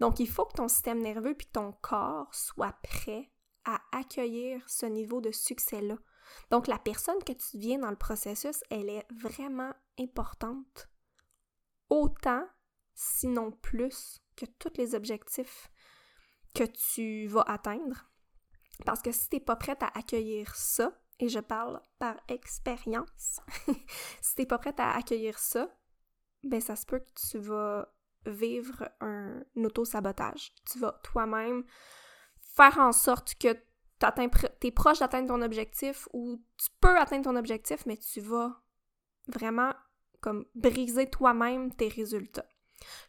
[0.00, 3.30] Donc, il faut que ton système nerveux puis ton corps soient prêts
[3.64, 5.96] à accueillir ce niveau de succès-là.
[6.50, 10.88] Donc, la personne que tu deviens dans le processus, elle est vraiment importante.
[11.90, 12.44] Autant,
[12.94, 15.70] sinon plus, que tous les objectifs
[16.54, 18.07] que tu vas atteindre.
[18.84, 23.40] Parce que si tu n'es pas prête à accueillir ça, et je parle par expérience,
[24.20, 25.68] si tu n'es pas prête à accueillir ça,
[26.44, 27.92] ben ça se peut que tu vas
[28.26, 30.52] vivre un auto-sabotage.
[30.70, 31.64] Tu vas toi-même
[32.40, 37.36] faire en sorte que tu es proche d'atteindre ton objectif ou tu peux atteindre ton
[37.36, 38.60] objectif, mais tu vas
[39.26, 39.72] vraiment
[40.20, 42.48] comme briser toi-même tes résultats.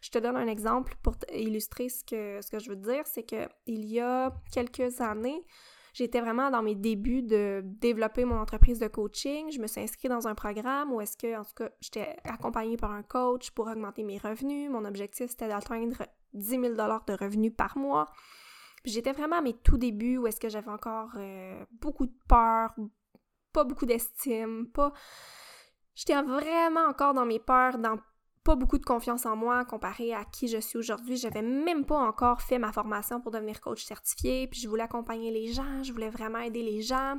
[0.00, 3.84] Je te donne un exemple pour illustrer ce que, je veux dire, c'est que il
[3.84, 5.44] y a quelques années,
[5.92, 9.50] j'étais vraiment dans mes débuts de développer mon entreprise de coaching.
[9.50, 12.76] Je me suis inscrite dans un programme où est-ce que, en tout cas, j'étais accompagnée
[12.76, 14.70] par un coach pour augmenter mes revenus.
[14.70, 18.06] Mon objectif, c'était d'atteindre 10 000 de revenus par mois.
[18.84, 22.74] j'étais vraiment à mes tout débuts où est-ce que j'avais encore euh, beaucoup de peur,
[23.52, 24.92] pas beaucoup d'estime, pas...
[25.94, 27.98] J'étais vraiment encore dans mes peurs, dans
[28.44, 31.16] pas beaucoup de confiance en moi comparé à qui je suis aujourd'hui.
[31.16, 35.30] J'avais même pas encore fait ma formation pour devenir coach certifié, puis je voulais accompagner
[35.30, 37.18] les gens, je voulais vraiment aider les gens.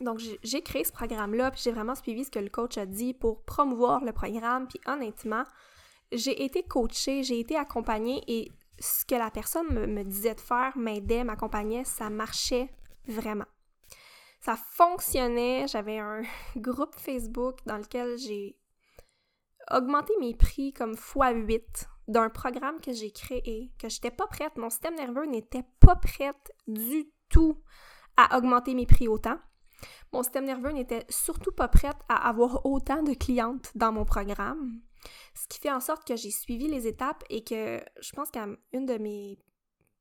[0.00, 3.14] Donc j'ai créé ce programme-là, puis j'ai vraiment suivi ce que le coach a dit
[3.14, 5.44] pour promouvoir le programme, puis honnêtement,
[6.12, 10.40] j'ai été coachée, j'ai été accompagnée et ce que la personne me, me disait de
[10.40, 12.70] faire m'aidait, m'accompagnait, ça marchait
[13.06, 13.46] vraiment.
[14.40, 16.22] Ça fonctionnait, j'avais un
[16.56, 18.56] groupe Facebook dans lequel j'ai
[19.70, 24.70] augmenter mes prix comme x8 d'un programme que j'ai créé, que j'étais pas prête, mon
[24.70, 27.62] système nerveux n'était pas prête du tout
[28.16, 29.38] à augmenter mes prix autant.
[30.12, 34.80] Mon système nerveux n'était surtout pas prête à avoir autant de clientes dans mon programme.
[35.34, 38.46] Ce qui fait en sorte que j'ai suivi les étapes et que je pense qu'à
[38.72, 39.38] une de mes.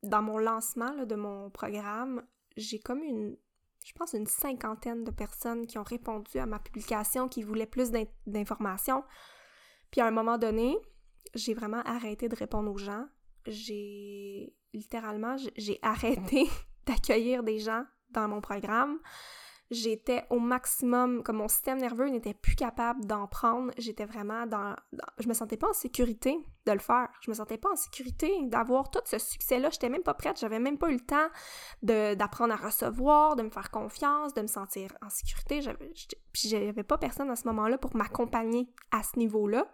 [0.04, 2.24] Dans mon lancement de mon programme,
[2.56, 3.36] j'ai comme une.
[3.84, 7.92] Je pense une cinquantaine de personnes qui ont répondu à ma publication, qui voulaient plus
[8.26, 9.04] d'informations.
[9.92, 10.78] Puis à un moment donné,
[11.34, 13.06] j'ai vraiment arrêté de répondre aux gens.
[13.46, 16.48] J'ai littéralement, j'ai arrêté
[16.86, 19.00] d'accueillir des gens dans mon programme.
[19.70, 24.76] J'étais au maximum, comme mon système nerveux n'était plus capable d'en prendre, j'étais vraiment dans,
[25.20, 27.10] Je me sentais pas en sécurité de le faire.
[27.22, 29.70] Je me sentais pas en sécurité d'avoir tout ce succès-là.
[29.70, 31.28] J'étais même pas prête, j'avais même pas eu le temps
[31.82, 35.60] d'apprendre à recevoir, de me faire confiance, de me sentir en sécurité.
[36.32, 39.68] Puis j'avais pas personne à ce moment-là pour m'accompagner à ce niveau-là.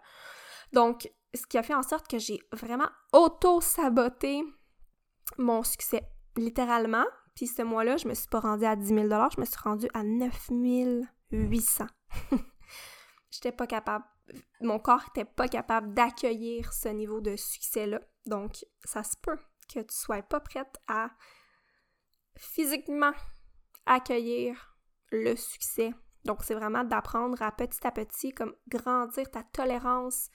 [0.72, 4.42] Donc, ce qui a fait en sorte que j'ai vraiment auto-saboté
[5.38, 6.02] mon succès,
[6.36, 7.04] littéralement.
[7.34, 9.88] Puis ce mois-là, je me suis pas rendue à 10 000 je me suis rendue
[9.92, 10.50] à 9
[11.32, 11.86] 800.
[13.30, 14.04] J'étais pas capable,
[14.60, 18.00] mon corps était pas capable d'accueillir ce niveau de succès-là.
[18.26, 19.38] Donc, ça se peut
[19.72, 21.10] que tu sois pas prête à
[22.36, 23.12] physiquement
[23.86, 24.76] accueillir
[25.10, 25.92] le succès.
[26.24, 30.30] Donc, c'est vraiment d'apprendre à petit à petit, comme grandir ta tolérance,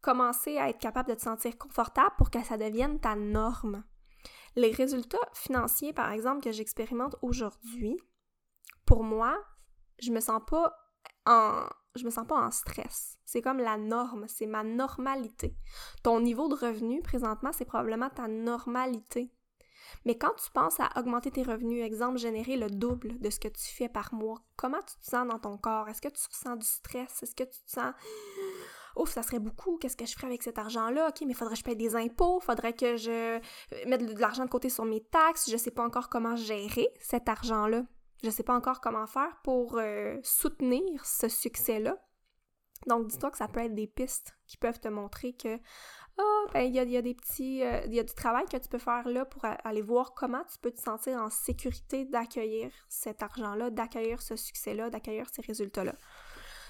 [0.00, 3.84] commencer à être capable de te sentir confortable pour que ça devienne ta norme.
[4.56, 7.96] Les résultats financiers, par exemple, que j'expérimente aujourd'hui,
[8.84, 9.38] pour moi,
[10.00, 10.74] je me sens pas
[11.26, 13.18] en je me sens pas en stress.
[13.24, 15.56] C'est comme la norme, c'est ma normalité.
[16.02, 19.32] Ton niveau de revenu présentement, c'est probablement ta normalité.
[20.04, 23.48] Mais quand tu penses à augmenter tes revenus, exemple, générer le double de ce que
[23.48, 25.88] tu fais par mois, comment tu te sens dans ton corps?
[25.88, 27.22] Est-ce que tu ressens du stress?
[27.22, 27.92] Est-ce que tu te sens
[28.96, 31.08] ouf, ça serait beaucoup, qu'est-ce que je ferais avec cet argent-là?
[31.08, 33.40] OK, mais faudrait que je paye des impôts, faudrait que je euh,
[33.86, 37.28] mette de l'argent de côté sur mes taxes, je sais pas encore comment gérer cet
[37.28, 37.82] argent-là.
[38.22, 41.96] Je sais pas encore comment faire pour euh, soutenir ce succès-là.
[42.86, 45.58] Donc, dis-toi que ça peut être des pistes qui peuvent te montrer que
[46.18, 48.68] ah, ben, il y a, des petits, euh, il y a du travail que tu
[48.68, 53.22] peux faire là pour aller voir comment tu peux te sentir en sécurité d'accueillir cet
[53.22, 55.94] argent-là, d'accueillir ce succès-là, d'accueillir ces résultats-là.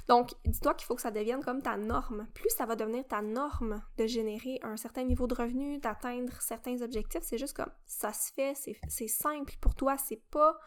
[0.08, 2.26] Donc, dis-toi qu'il faut que ça devienne comme ta norme.
[2.34, 6.82] Plus ça va devenir ta norme de générer un certain niveau de revenu, d'atteindre certains
[6.82, 8.54] objectifs, c'est juste comme ça se fait,
[8.88, 10.58] c'est simple pour toi, c'est pas.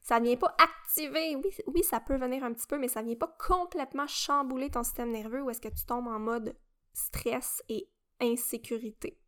[0.00, 1.36] Ça vient pas activer.
[1.36, 4.82] Oui, oui, ça peut venir un petit peu, mais ça vient pas complètement chambouler ton
[4.82, 6.56] système nerveux où est-ce que tu tombes en mode
[6.92, 9.20] stress et insécurité.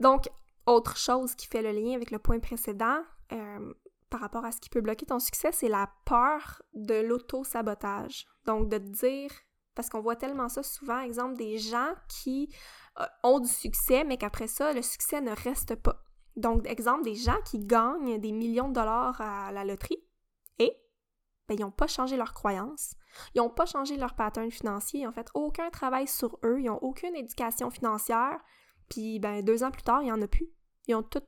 [0.00, 0.28] Donc,
[0.66, 3.74] autre chose qui fait le lien avec le point précédent, euh,
[4.10, 8.26] par rapport à ce qui peut bloquer ton succès, c'est la peur de l'auto-sabotage.
[8.44, 9.30] Donc, de te dire,
[9.74, 12.52] parce qu'on voit tellement ça souvent, exemple, des gens qui
[13.00, 16.02] euh, ont du succès, mais qu'après ça, le succès ne reste pas.
[16.36, 20.02] Donc, exemple, des gens qui gagnent des millions de dollars à la loterie
[20.58, 20.76] et
[21.48, 22.94] ben, ils n'ont pas changé leurs croyances,
[23.34, 26.66] ils n'ont pas changé leur pattern financier, ils n'ont fait aucun travail sur eux, ils
[26.66, 28.38] n'ont aucune éducation financière,
[28.88, 30.50] puis ben, deux ans plus tard, il n'y en a plus.
[30.86, 31.22] Ils ont tout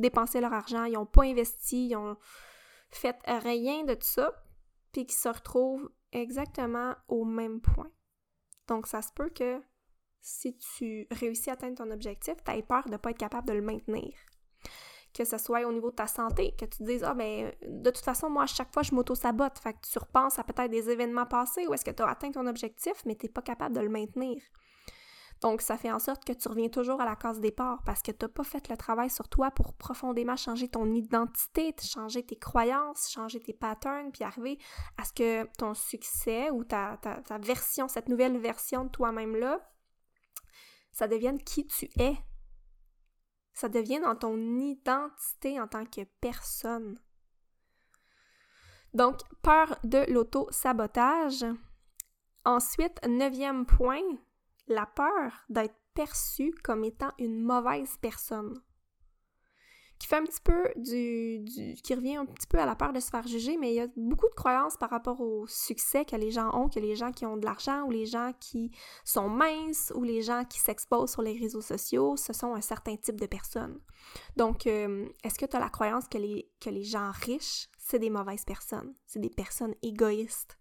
[0.00, 2.16] dépensé leur argent, ils n'ont pas investi, ils ont
[2.90, 4.32] fait rien de tout ça,
[4.92, 7.90] puis qu'ils se retrouvent exactement au même point.
[8.66, 9.60] Donc, ça se peut que
[10.20, 13.48] si tu réussis à atteindre ton objectif, tu aies peur de ne pas être capable
[13.48, 14.12] de le maintenir
[15.14, 17.90] que ce soit au niveau de ta santé, que tu te dises, ah ben, de
[17.90, 19.58] toute façon, moi, à chaque fois, je m'auto-sabote.
[19.58, 22.30] Fait que tu repenses à peut-être des événements passés où est-ce que tu as atteint
[22.30, 24.40] ton objectif, mais tu n'es pas capable de le maintenir.
[25.40, 28.10] Donc, ça fait en sorte que tu reviens toujours à la case départ parce que
[28.10, 32.36] tu n'as pas fait le travail sur toi pour profondément changer ton identité, changer tes
[32.36, 34.58] croyances, changer tes patterns, puis arriver
[34.96, 36.98] à ce que ton succès ou ta,
[37.40, 39.60] version, cette nouvelle version de toi-même-là,
[40.90, 42.16] ça devienne qui tu es,
[43.52, 47.00] ça devient dans ton identité en tant que personne.
[48.94, 51.44] Donc, peur de l'auto-sabotage.
[52.44, 54.02] Ensuite, neuvième point,
[54.68, 58.62] la peur d'être perçu comme étant une mauvaise personne.
[59.98, 61.44] Qui fait un petit peu du,
[61.82, 63.80] qui revient un petit peu à la peur de se faire juger, mais il y
[63.80, 67.10] a beaucoup de croyances par rapport au succès que les gens ont, que les gens
[67.10, 68.70] qui ont de l'argent ou les gens qui
[69.04, 72.94] sont minces ou les gens qui s'exposent sur les réseaux sociaux, ce sont un certain
[72.94, 73.80] type de personnes.
[74.36, 77.98] Donc, euh, est-ce que tu as la croyance que les, que les gens riches, c'est
[77.98, 80.60] des mauvaises personnes, c'est des personnes égoïstes,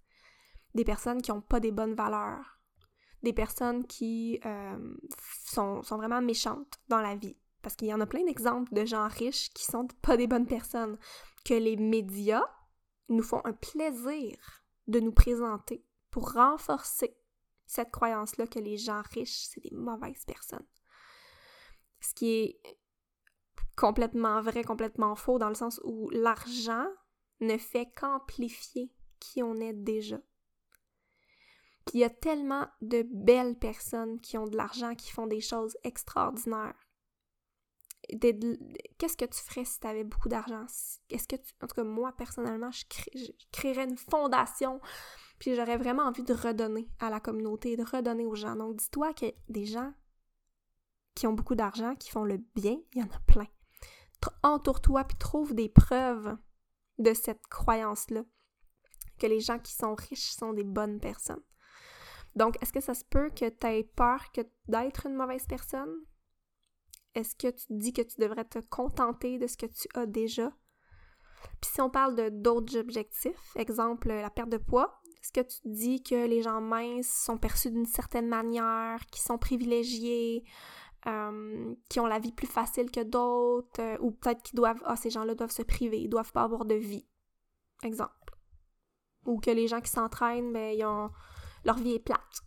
[0.73, 2.56] des personnes qui n'ont pas des bonnes valeurs,
[3.23, 4.95] des personnes qui euh,
[5.45, 7.37] sont, sont vraiment méchantes dans la vie?
[7.67, 10.45] parce qu'il y en a plein d'exemples de gens riches qui sont pas des bonnes
[10.45, 10.97] personnes,
[11.43, 12.45] que les médias
[13.09, 14.37] nous font un plaisir
[14.87, 17.17] de nous présenter pour renforcer
[17.65, 20.65] cette croyance-là que les gens riches, c'est des mauvaises personnes.
[21.99, 22.61] Ce qui est
[23.75, 26.87] complètement vrai, complètement faux, dans le sens où l'argent
[27.41, 30.19] ne fait qu'amplifier qui on est déjà.
[31.87, 35.41] Puis il y a tellement de belles personnes qui ont de l'argent, qui font des
[35.41, 36.75] choses extraordinaires
[38.97, 40.65] qu'est-ce que tu ferais si tu avais beaucoup d'argent?
[41.09, 42.83] Est-ce que en tout cas, moi, personnellement, je,
[43.51, 44.79] créerais une fondation,
[45.39, 48.55] puis j'aurais vraiment envie de redonner à la communauté, de redonner aux gens.
[48.55, 49.93] Donc, dis-toi que des gens
[51.15, 53.47] qui ont beaucoup d'argent, qui font le bien, il y en a plein.
[54.43, 56.35] Entoure-toi, puis trouve des preuves
[56.97, 58.23] de cette croyance-là,
[59.19, 61.43] que les gens qui sont riches sont des bonnes personnes.
[62.35, 64.25] Donc, est-ce que ça se peut que tu aies peur
[64.67, 65.93] d'être une mauvaise personne?
[67.15, 70.51] Est-ce que tu dis que tu devrais te contenter de ce que tu as déjà?
[71.61, 75.57] Puis si on parle de d'autres objectifs, exemple la perte de poids, est-ce que tu
[75.65, 80.43] dis que les gens minces sont perçus d'une certaine manière, qui sont privilégiés,
[81.07, 84.95] euh, qui ont la vie plus facile que d'autres, euh, ou peut-être qu'ils doivent, ah,
[84.95, 87.07] ces gens-là doivent se priver, ils doivent pas avoir de vie,
[87.83, 88.37] exemple.
[89.25, 91.09] Ou que les gens qui s'entraînent, ben, ils ont,
[91.67, 92.41] leur vie est plate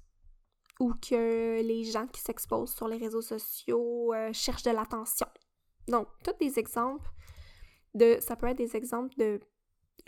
[0.80, 5.26] ou que les gens qui s'exposent sur les réseaux sociaux euh, cherchent de l'attention.
[5.88, 7.08] Donc, tous des exemples
[7.94, 8.18] de.
[8.20, 9.40] Ça peut être des exemples de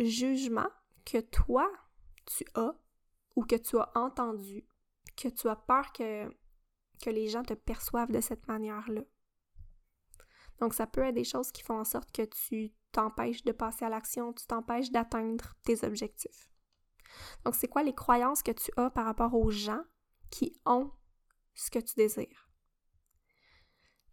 [0.01, 0.69] jugement
[1.05, 1.71] que toi,
[2.25, 2.75] tu as
[3.37, 4.67] ou que tu as entendu,
[5.17, 6.29] que tu as peur que,
[7.03, 9.03] que les gens te perçoivent de cette manière-là.
[10.59, 13.85] Donc, ça peut être des choses qui font en sorte que tu t'empêches de passer
[13.85, 16.52] à l'action, tu t'empêches d'atteindre tes objectifs.
[17.45, 19.83] Donc, c'est quoi les croyances que tu as par rapport aux gens
[20.31, 20.91] qui ont
[21.55, 22.49] ce que tu désires?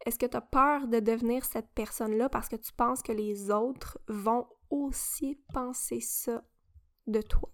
[0.06, 3.52] Est-ce que tu as peur de devenir cette personne-là parce que tu penses que les
[3.52, 6.44] autres vont aussi penser ça
[7.08, 7.52] de toi?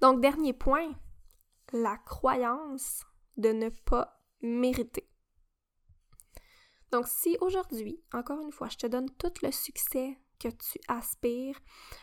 [0.00, 0.94] Donc, dernier point,
[1.72, 3.04] la croyance
[3.36, 5.08] de ne pas mériter.
[6.90, 11.58] Donc, si aujourd'hui, encore une fois, je te donne tout le succès que tu aspires,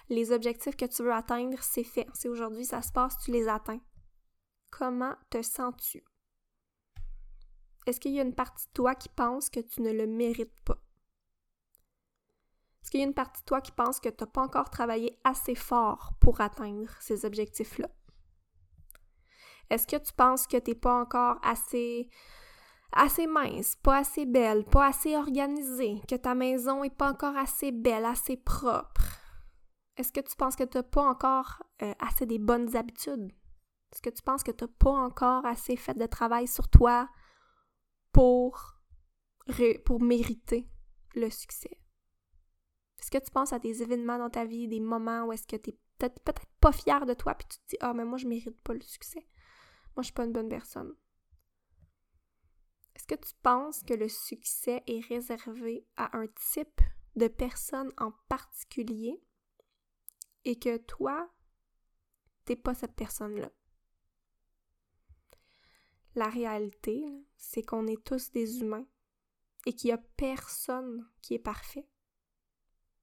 [0.10, 2.08] les objectifs que tu veux atteindre, c'est fait.
[2.14, 3.82] Si aujourd'hui ça se passe, tu les atteins.
[4.70, 6.04] Comment te sens-tu?
[7.86, 10.60] Est-ce qu'il y a une partie de toi qui pense que tu ne le mérites
[10.66, 10.78] pas?
[12.82, 14.70] Est-ce qu'il y a une partie de toi qui pense que tu n'as pas encore
[14.70, 17.90] travaillé assez fort pour atteindre ces objectifs-là?
[19.70, 22.10] Est-ce que tu penses que tu n'es pas encore assez
[22.92, 27.72] assez mince, pas assez belle, pas assez organisée, que ta maison est pas encore assez
[27.72, 29.20] belle, assez propre?
[29.98, 33.32] Est-ce que tu penses que tu n'as pas encore euh, assez des bonnes habitudes?
[33.92, 37.10] Est-ce que tu penses que tu n'as pas encore assez fait de travail sur toi
[38.12, 38.76] pour,
[39.86, 40.68] pour mériter
[41.16, 41.80] le succès?
[43.00, 45.56] Est-ce que tu penses à des événements dans ta vie, des moments où est-ce que
[45.56, 48.18] tu es peut-être peut pas fier de toi, puis tu te dis Ah, mais moi,
[48.18, 49.28] je mérite pas le succès.
[49.96, 50.94] Moi, je suis pas une bonne personne.
[52.96, 56.82] Est-ce que tu penses que le succès est réservé à un type
[57.16, 59.22] de personne en particulier
[60.46, 61.30] et que toi,
[62.46, 63.52] t'es pas cette personne-là?
[66.16, 67.04] La réalité,
[67.36, 68.88] c'est qu'on est tous des humains
[69.66, 71.90] et qu'il y a personne qui est parfait.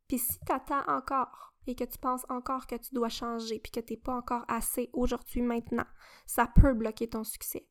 [0.09, 3.81] Puis si t'attends encore et que tu penses encore que tu dois changer puis que
[3.81, 5.87] t'es pas encore assez aujourd'hui, maintenant,
[6.27, 7.69] ça peut bloquer ton succès.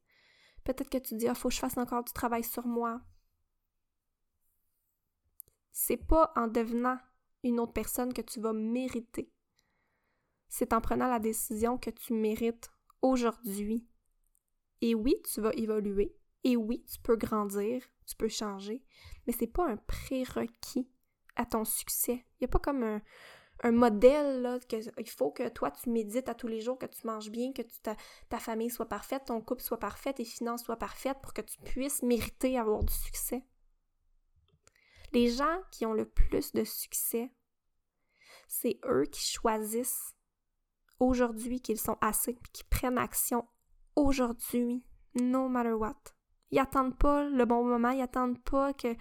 [0.64, 3.02] Peut-être que tu dis, ah, faut que je fasse encore du travail sur moi.
[5.72, 6.98] C'est pas en devenant
[7.44, 9.32] une autre personne que tu vas mériter.
[10.48, 13.88] C'est en prenant la décision que tu mérites aujourd'hui.
[14.82, 16.16] Et oui, tu vas évoluer.
[16.44, 18.84] Et oui, tu peux grandir, tu peux changer,
[19.26, 20.90] mais c'est pas un prérequis
[21.36, 22.26] à ton succès.
[22.34, 23.02] Il n'y a pas comme un,
[23.64, 26.88] un modèle, là, que, il faut que toi, tu médites à tous les jours, que
[26.88, 27.62] tu manges bien, que
[28.30, 31.60] ta, famille soit parfaite, ton couple soit parfait, tes finances soient parfaites pour que tu
[31.60, 33.44] puisses mériter avoir du succès.
[35.14, 37.32] Les gens qui ont le plus de succès,
[38.48, 40.16] c'est eux qui choisissent
[41.00, 43.48] aujourd'hui qu'ils sont assez, qui prennent action
[43.96, 44.84] aujourd'hui,
[45.16, 46.02] no matter what.
[46.50, 48.96] Ils attendent pas le bon moment, ils attendent pas que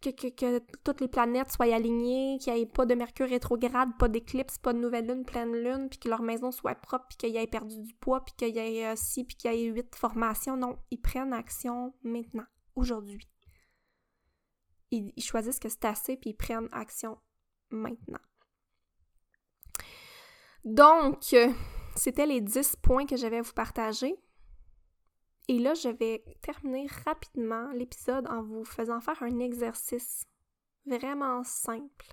[0.00, 4.58] que, toutes les planètes soient alignées, qu'il n'y ait pas de Mercure rétrograde, pas d'éclipse,
[4.58, 7.46] pas de nouvelle lune, pleine lune, puis que leur maison soit propre, puis qu'ils aient
[7.46, 10.56] perdu du poids, puis qu'il y ait euh, puis qu'il y ait huit formations.
[10.56, 13.28] Non, ils prennent action maintenant, aujourd'hui.
[14.90, 17.18] Ils, ils choisissent que c'est assez, puis ils prennent action
[17.70, 18.18] maintenant.
[20.64, 21.50] Donc, euh,
[21.96, 24.14] c'était les 10 points que j'avais à vous partager.
[25.48, 30.24] Et là, je vais terminer rapidement l'épisode en vous faisant faire un exercice
[30.86, 32.06] vraiment simple.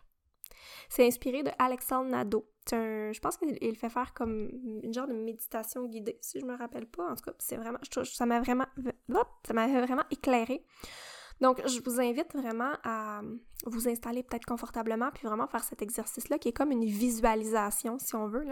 [0.89, 2.49] C'est inspiré de Alexandre Nadeau.
[2.71, 4.49] je pense qu'il fait faire comme
[4.83, 7.11] une genre de méditation guidée, si je me rappelle pas.
[7.11, 8.65] En tout cas, c'est vraiment, ça m'a vraiment,
[9.45, 10.63] ça m'a vraiment éclairé.
[11.41, 13.21] Donc, je vous invite vraiment à
[13.65, 18.15] vous installer peut-être confortablement, puis vraiment faire cet exercice-là, qui est comme une visualisation, si
[18.15, 18.45] on veut.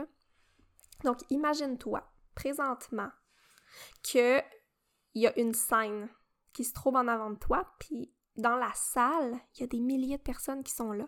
[1.06, 2.04] Donc, imagine-toi
[2.36, 3.10] présentement
[4.04, 4.42] que
[5.14, 6.10] il y a une scène
[6.54, 9.80] qui se trouve en avant de toi, puis dans la salle, il y a des
[9.80, 11.08] milliers de personnes qui sont là.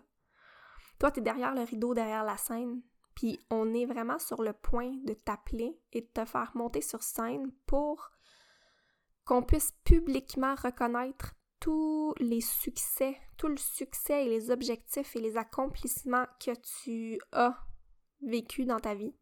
[0.98, 2.82] Toi, tu es derrière le rideau, derrière la scène,
[3.14, 7.02] puis on est vraiment sur le point de t'appeler et de te faire monter sur
[7.02, 8.10] scène pour
[9.24, 15.36] qu'on puisse publiquement reconnaître tous les succès, tout le succès et les objectifs et les
[15.36, 17.58] accomplissements que tu as
[18.22, 19.14] vécu dans ta vie.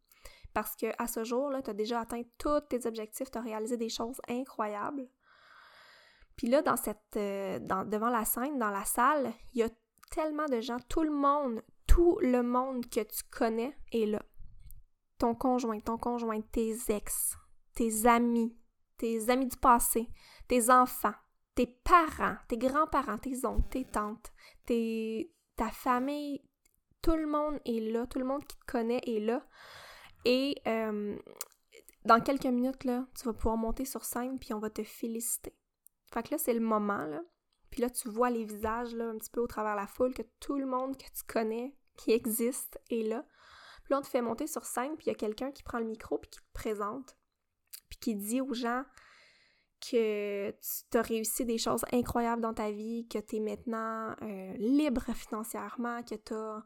[0.55, 3.77] Parce que à ce jour-là, tu as déjà atteint tous tes objectifs, tu as réalisé
[3.77, 5.09] des choses incroyables.
[6.37, 9.69] Puis là, dans cette, euh, devant la scène, dans la salle, il y a
[10.11, 14.23] tellement de gens, tout le monde, tout le monde que tu connais est là.
[15.19, 17.37] Ton conjoint, ton conjoint, tes ex,
[17.75, 18.57] tes amis,
[18.97, 20.09] tes amis du passé,
[20.49, 21.15] tes enfants,
[21.55, 24.33] tes parents, tes grands-parents, tes oncles, tes tantes,
[24.67, 26.43] tes, ta famille,
[27.03, 29.45] tout le monde est là, tout le monde qui te connaît est là.
[30.25, 31.16] Et euh,
[32.05, 35.55] dans quelques minutes, là, tu vas pouvoir monter sur scène, puis on va te féliciter.
[36.12, 37.22] Fait que là, c'est le moment, là.
[37.70, 40.14] Puis là, tu vois les visages, là, un petit peu au travers de la foule,
[40.14, 43.27] que tout le monde que tu connais, qui existe, est là.
[43.83, 45.79] Puis là, on te fait monter sur scène, puis il y a quelqu'un qui prend
[45.79, 47.16] le micro, puis qui te présente,
[47.89, 48.85] puis qui dit aux gens
[49.81, 54.55] que tu as réussi des choses incroyables dans ta vie, que tu es maintenant euh,
[54.57, 56.64] libre financièrement, que tu as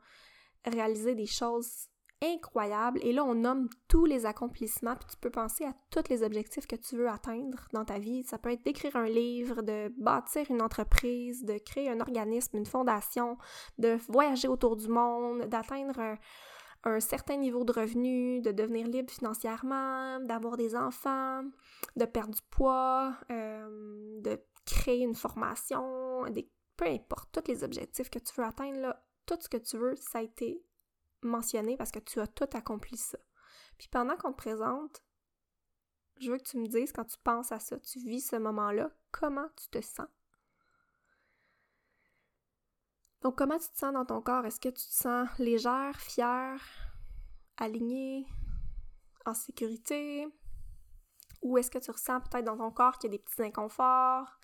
[0.64, 1.88] réalisé des choses
[2.22, 3.00] incroyable.
[3.02, 6.66] Et là, on nomme tous les accomplissements, puis tu peux penser à tous les objectifs
[6.66, 8.24] que tu veux atteindre dans ta vie.
[8.24, 12.66] Ça peut être d'écrire un livre, de bâtir une entreprise, de créer un organisme, une
[12.66, 13.38] fondation,
[13.78, 16.16] de voyager autour du monde, d'atteindre
[16.84, 21.42] un, certain niveau de revenu, de devenir libre financièrement, d'avoir des enfants,
[21.96, 28.10] de perdre du poids, euh, de créer une formation, des, peu importe, tous les objectifs
[28.10, 30.62] que tu veux atteindre, là, tout ce que tu veux, ça a été
[31.22, 33.18] mentionner parce que tu as tout accompli ça.
[33.78, 35.02] Puis pendant qu'on te présente,
[36.20, 38.90] je veux que tu me dises quand tu penses à ça, tu vis ce moment-là,
[39.12, 40.08] comment tu te sens?
[43.22, 44.46] Donc comment tu te sens dans ton corps?
[44.46, 46.62] Est-ce que tu te sens légère, fière,
[47.56, 48.26] alignée,
[49.26, 50.26] en sécurité?
[51.42, 54.38] Ou est-ce que tu ressens peut-être dans ton corps qu'il y a des petits inconforts,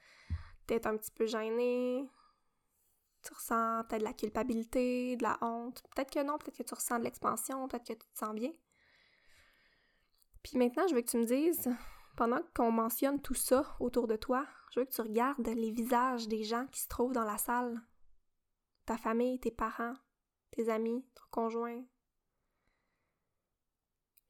[0.67, 2.09] peut-être un petit peu gêné,
[3.25, 5.83] tu ressens peut-être de la culpabilité, de la honte?
[5.95, 8.53] Peut-être que non, peut-être que tu ressens de l'expansion, peut-être que tu te sens bien.
[10.43, 11.69] Puis maintenant, je veux que tu me dises,
[12.17, 16.29] pendant qu'on mentionne tout ça autour de toi, je veux que tu regardes les visages
[16.29, 17.81] des gens qui se trouvent dans la salle.
[18.87, 19.95] Ta famille, tes parents,
[20.51, 21.83] tes amis, ton conjoint.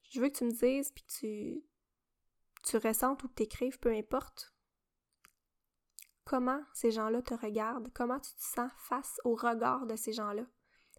[0.09, 1.65] Je veux que tu me dises, puis tu,
[2.63, 4.54] tu ressentes ou que tu écrives, peu importe,
[6.25, 10.45] comment ces gens-là te regardent, comment tu te sens face au regard de ces gens-là?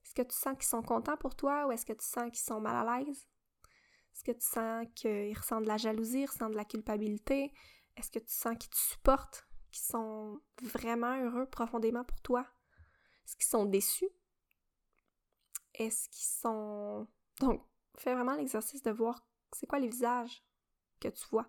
[0.05, 2.45] Est-ce que tu sens qu'ils sont contents pour toi ou est-ce que tu sens qu'ils
[2.45, 3.27] sont mal à l'aise?
[4.13, 7.53] Est-ce que tu sens qu'ils ressentent de la jalousie, ils ressentent de la culpabilité?
[7.97, 12.47] Est-ce que tu sens qu'ils te supportent, qu'ils sont vraiment heureux profondément pour toi?
[13.27, 14.09] Est-ce qu'ils sont déçus?
[15.75, 17.09] Est-ce qu'ils sont...
[17.41, 17.63] Donc,
[17.99, 20.45] fais vraiment l'exercice de voir c'est quoi les visages
[21.01, 21.49] que tu vois.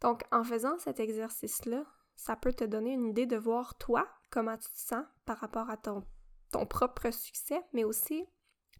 [0.00, 1.84] Donc, en faisant cet exercice-là,
[2.16, 5.70] ça peut te donner une idée de voir toi, comment tu te sens par rapport
[5.70, 6.04] à ton,
[6.50, 8.24] ton propre succès, mais aussi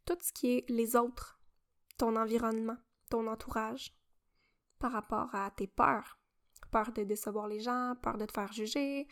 [0.04, 1.40] tout ce qui est les autres,
[1.98, 2.76] ton environnement,
[3.10, 3.96] ton entourage,
[4.78, 6.18] par rapport à tes peurs.
[6.70, 9.06] Peur de décevoir les gens, peur de te faire juger,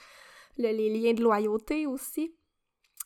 [0.56, 2.36] les liens de loyauté aussi.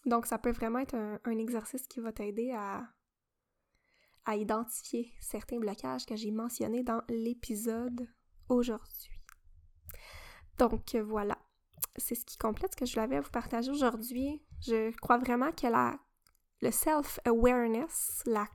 [0.04, 2.88] Donc, ça peut vraiment être un, exercice qui va t'aider à,
[4.24, 8.08] à identifier certains blocages que j'ai mentionnés dans l'épisode
[8.48, 9.15] aujourd'hui.
[10.58, 11.38] Donc voilà,
[11.96, 14.42] c'est ce qui complète ce que je voulais vous partager aujourd'hui.
[14.60, 15.98] Je crois vraiment que la,
[16.62, 18.46] le self-awareness, la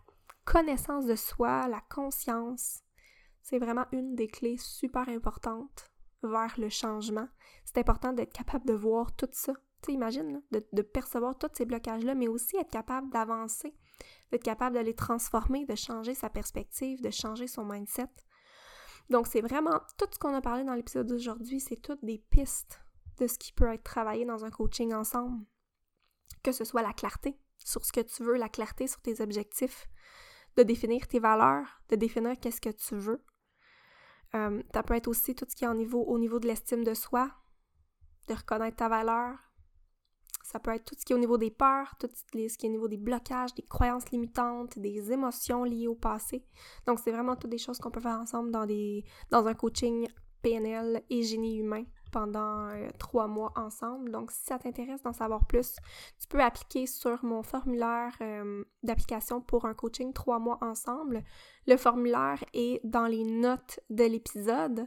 [0.45, 2.81] connaissance de soi, la conscience,
[3.41, 5.91] c'est vraiment une des clés super importantes
[6.23, 7.27] vers le changement.
[7.65, 9.53] C'est important d'être capable de voir tout ça.
[9.81, 13.73] Tu imagine, de, de, percevoir tous ces blocages-là, mais aussi être capable d'avancer,
[14.31, 18.09] d'être capable de les transformer, de changer sa perspective, de changer son mindset.
[19.11, 22.81] Donc, c'est vraiment tout ce qu'on a parlé dans l'épisode d'aujourd'hui, c'est toutes des pistes
[23.19, 25.45] de ce qui peut être travaillé dans un coaching ensemble.
[26.43, 29.89] Que ce soit la clarté sur ce que tu veux, la clarté sur tes objectifs,
[30.55, 33.21] de définir tes valeurs, de définir qu'est-ce que tu veux.
[34.33, 36.85] Euh, ça peut être aussi tout ce qui est au niveau, au niveau de l'estime
[36.85, 37.29] de soi,
[38.29, 39.37] de reconnaître ta valeur.
[40.51, 42.69] Ça peut être tout ce qui est au niveau des peurs, tout ce qui est
[42.69, 46.43] au niveau des blocages, des croyances limitantes, des émotions liées au passé.
[46.85, 50.09] Donc, c'est vraiment toutes des choses qu'on peut faire ensemble dans, des, dans un coaching
[50.41, 54.11] PNL et génie humain pendant euh, trois mois ensemble.
[54.11, 55.77] Donc, si ça t'intéresse d'en savoir plus,
[56.19, 61.23] tu peux appliquer sur mon formulaire euh, d'application pour un coaching trois mois ensemble.
[61.65, 64.85] Le formulaire est dans les notes de l'épisode.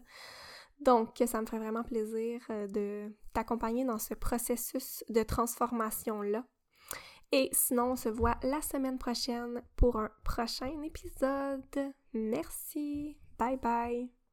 [0.84, 6.44] Donc, ça me ferait vraiment plaisir euh, de t'accompagner dans ce processus de transformation-là.
[7.32, 11.92] Et sinon, on se voit la semaine prochaine pour un prochain épisode.
[12.12, 13.18] Merci.
[13.38, 14.23] Bye bye.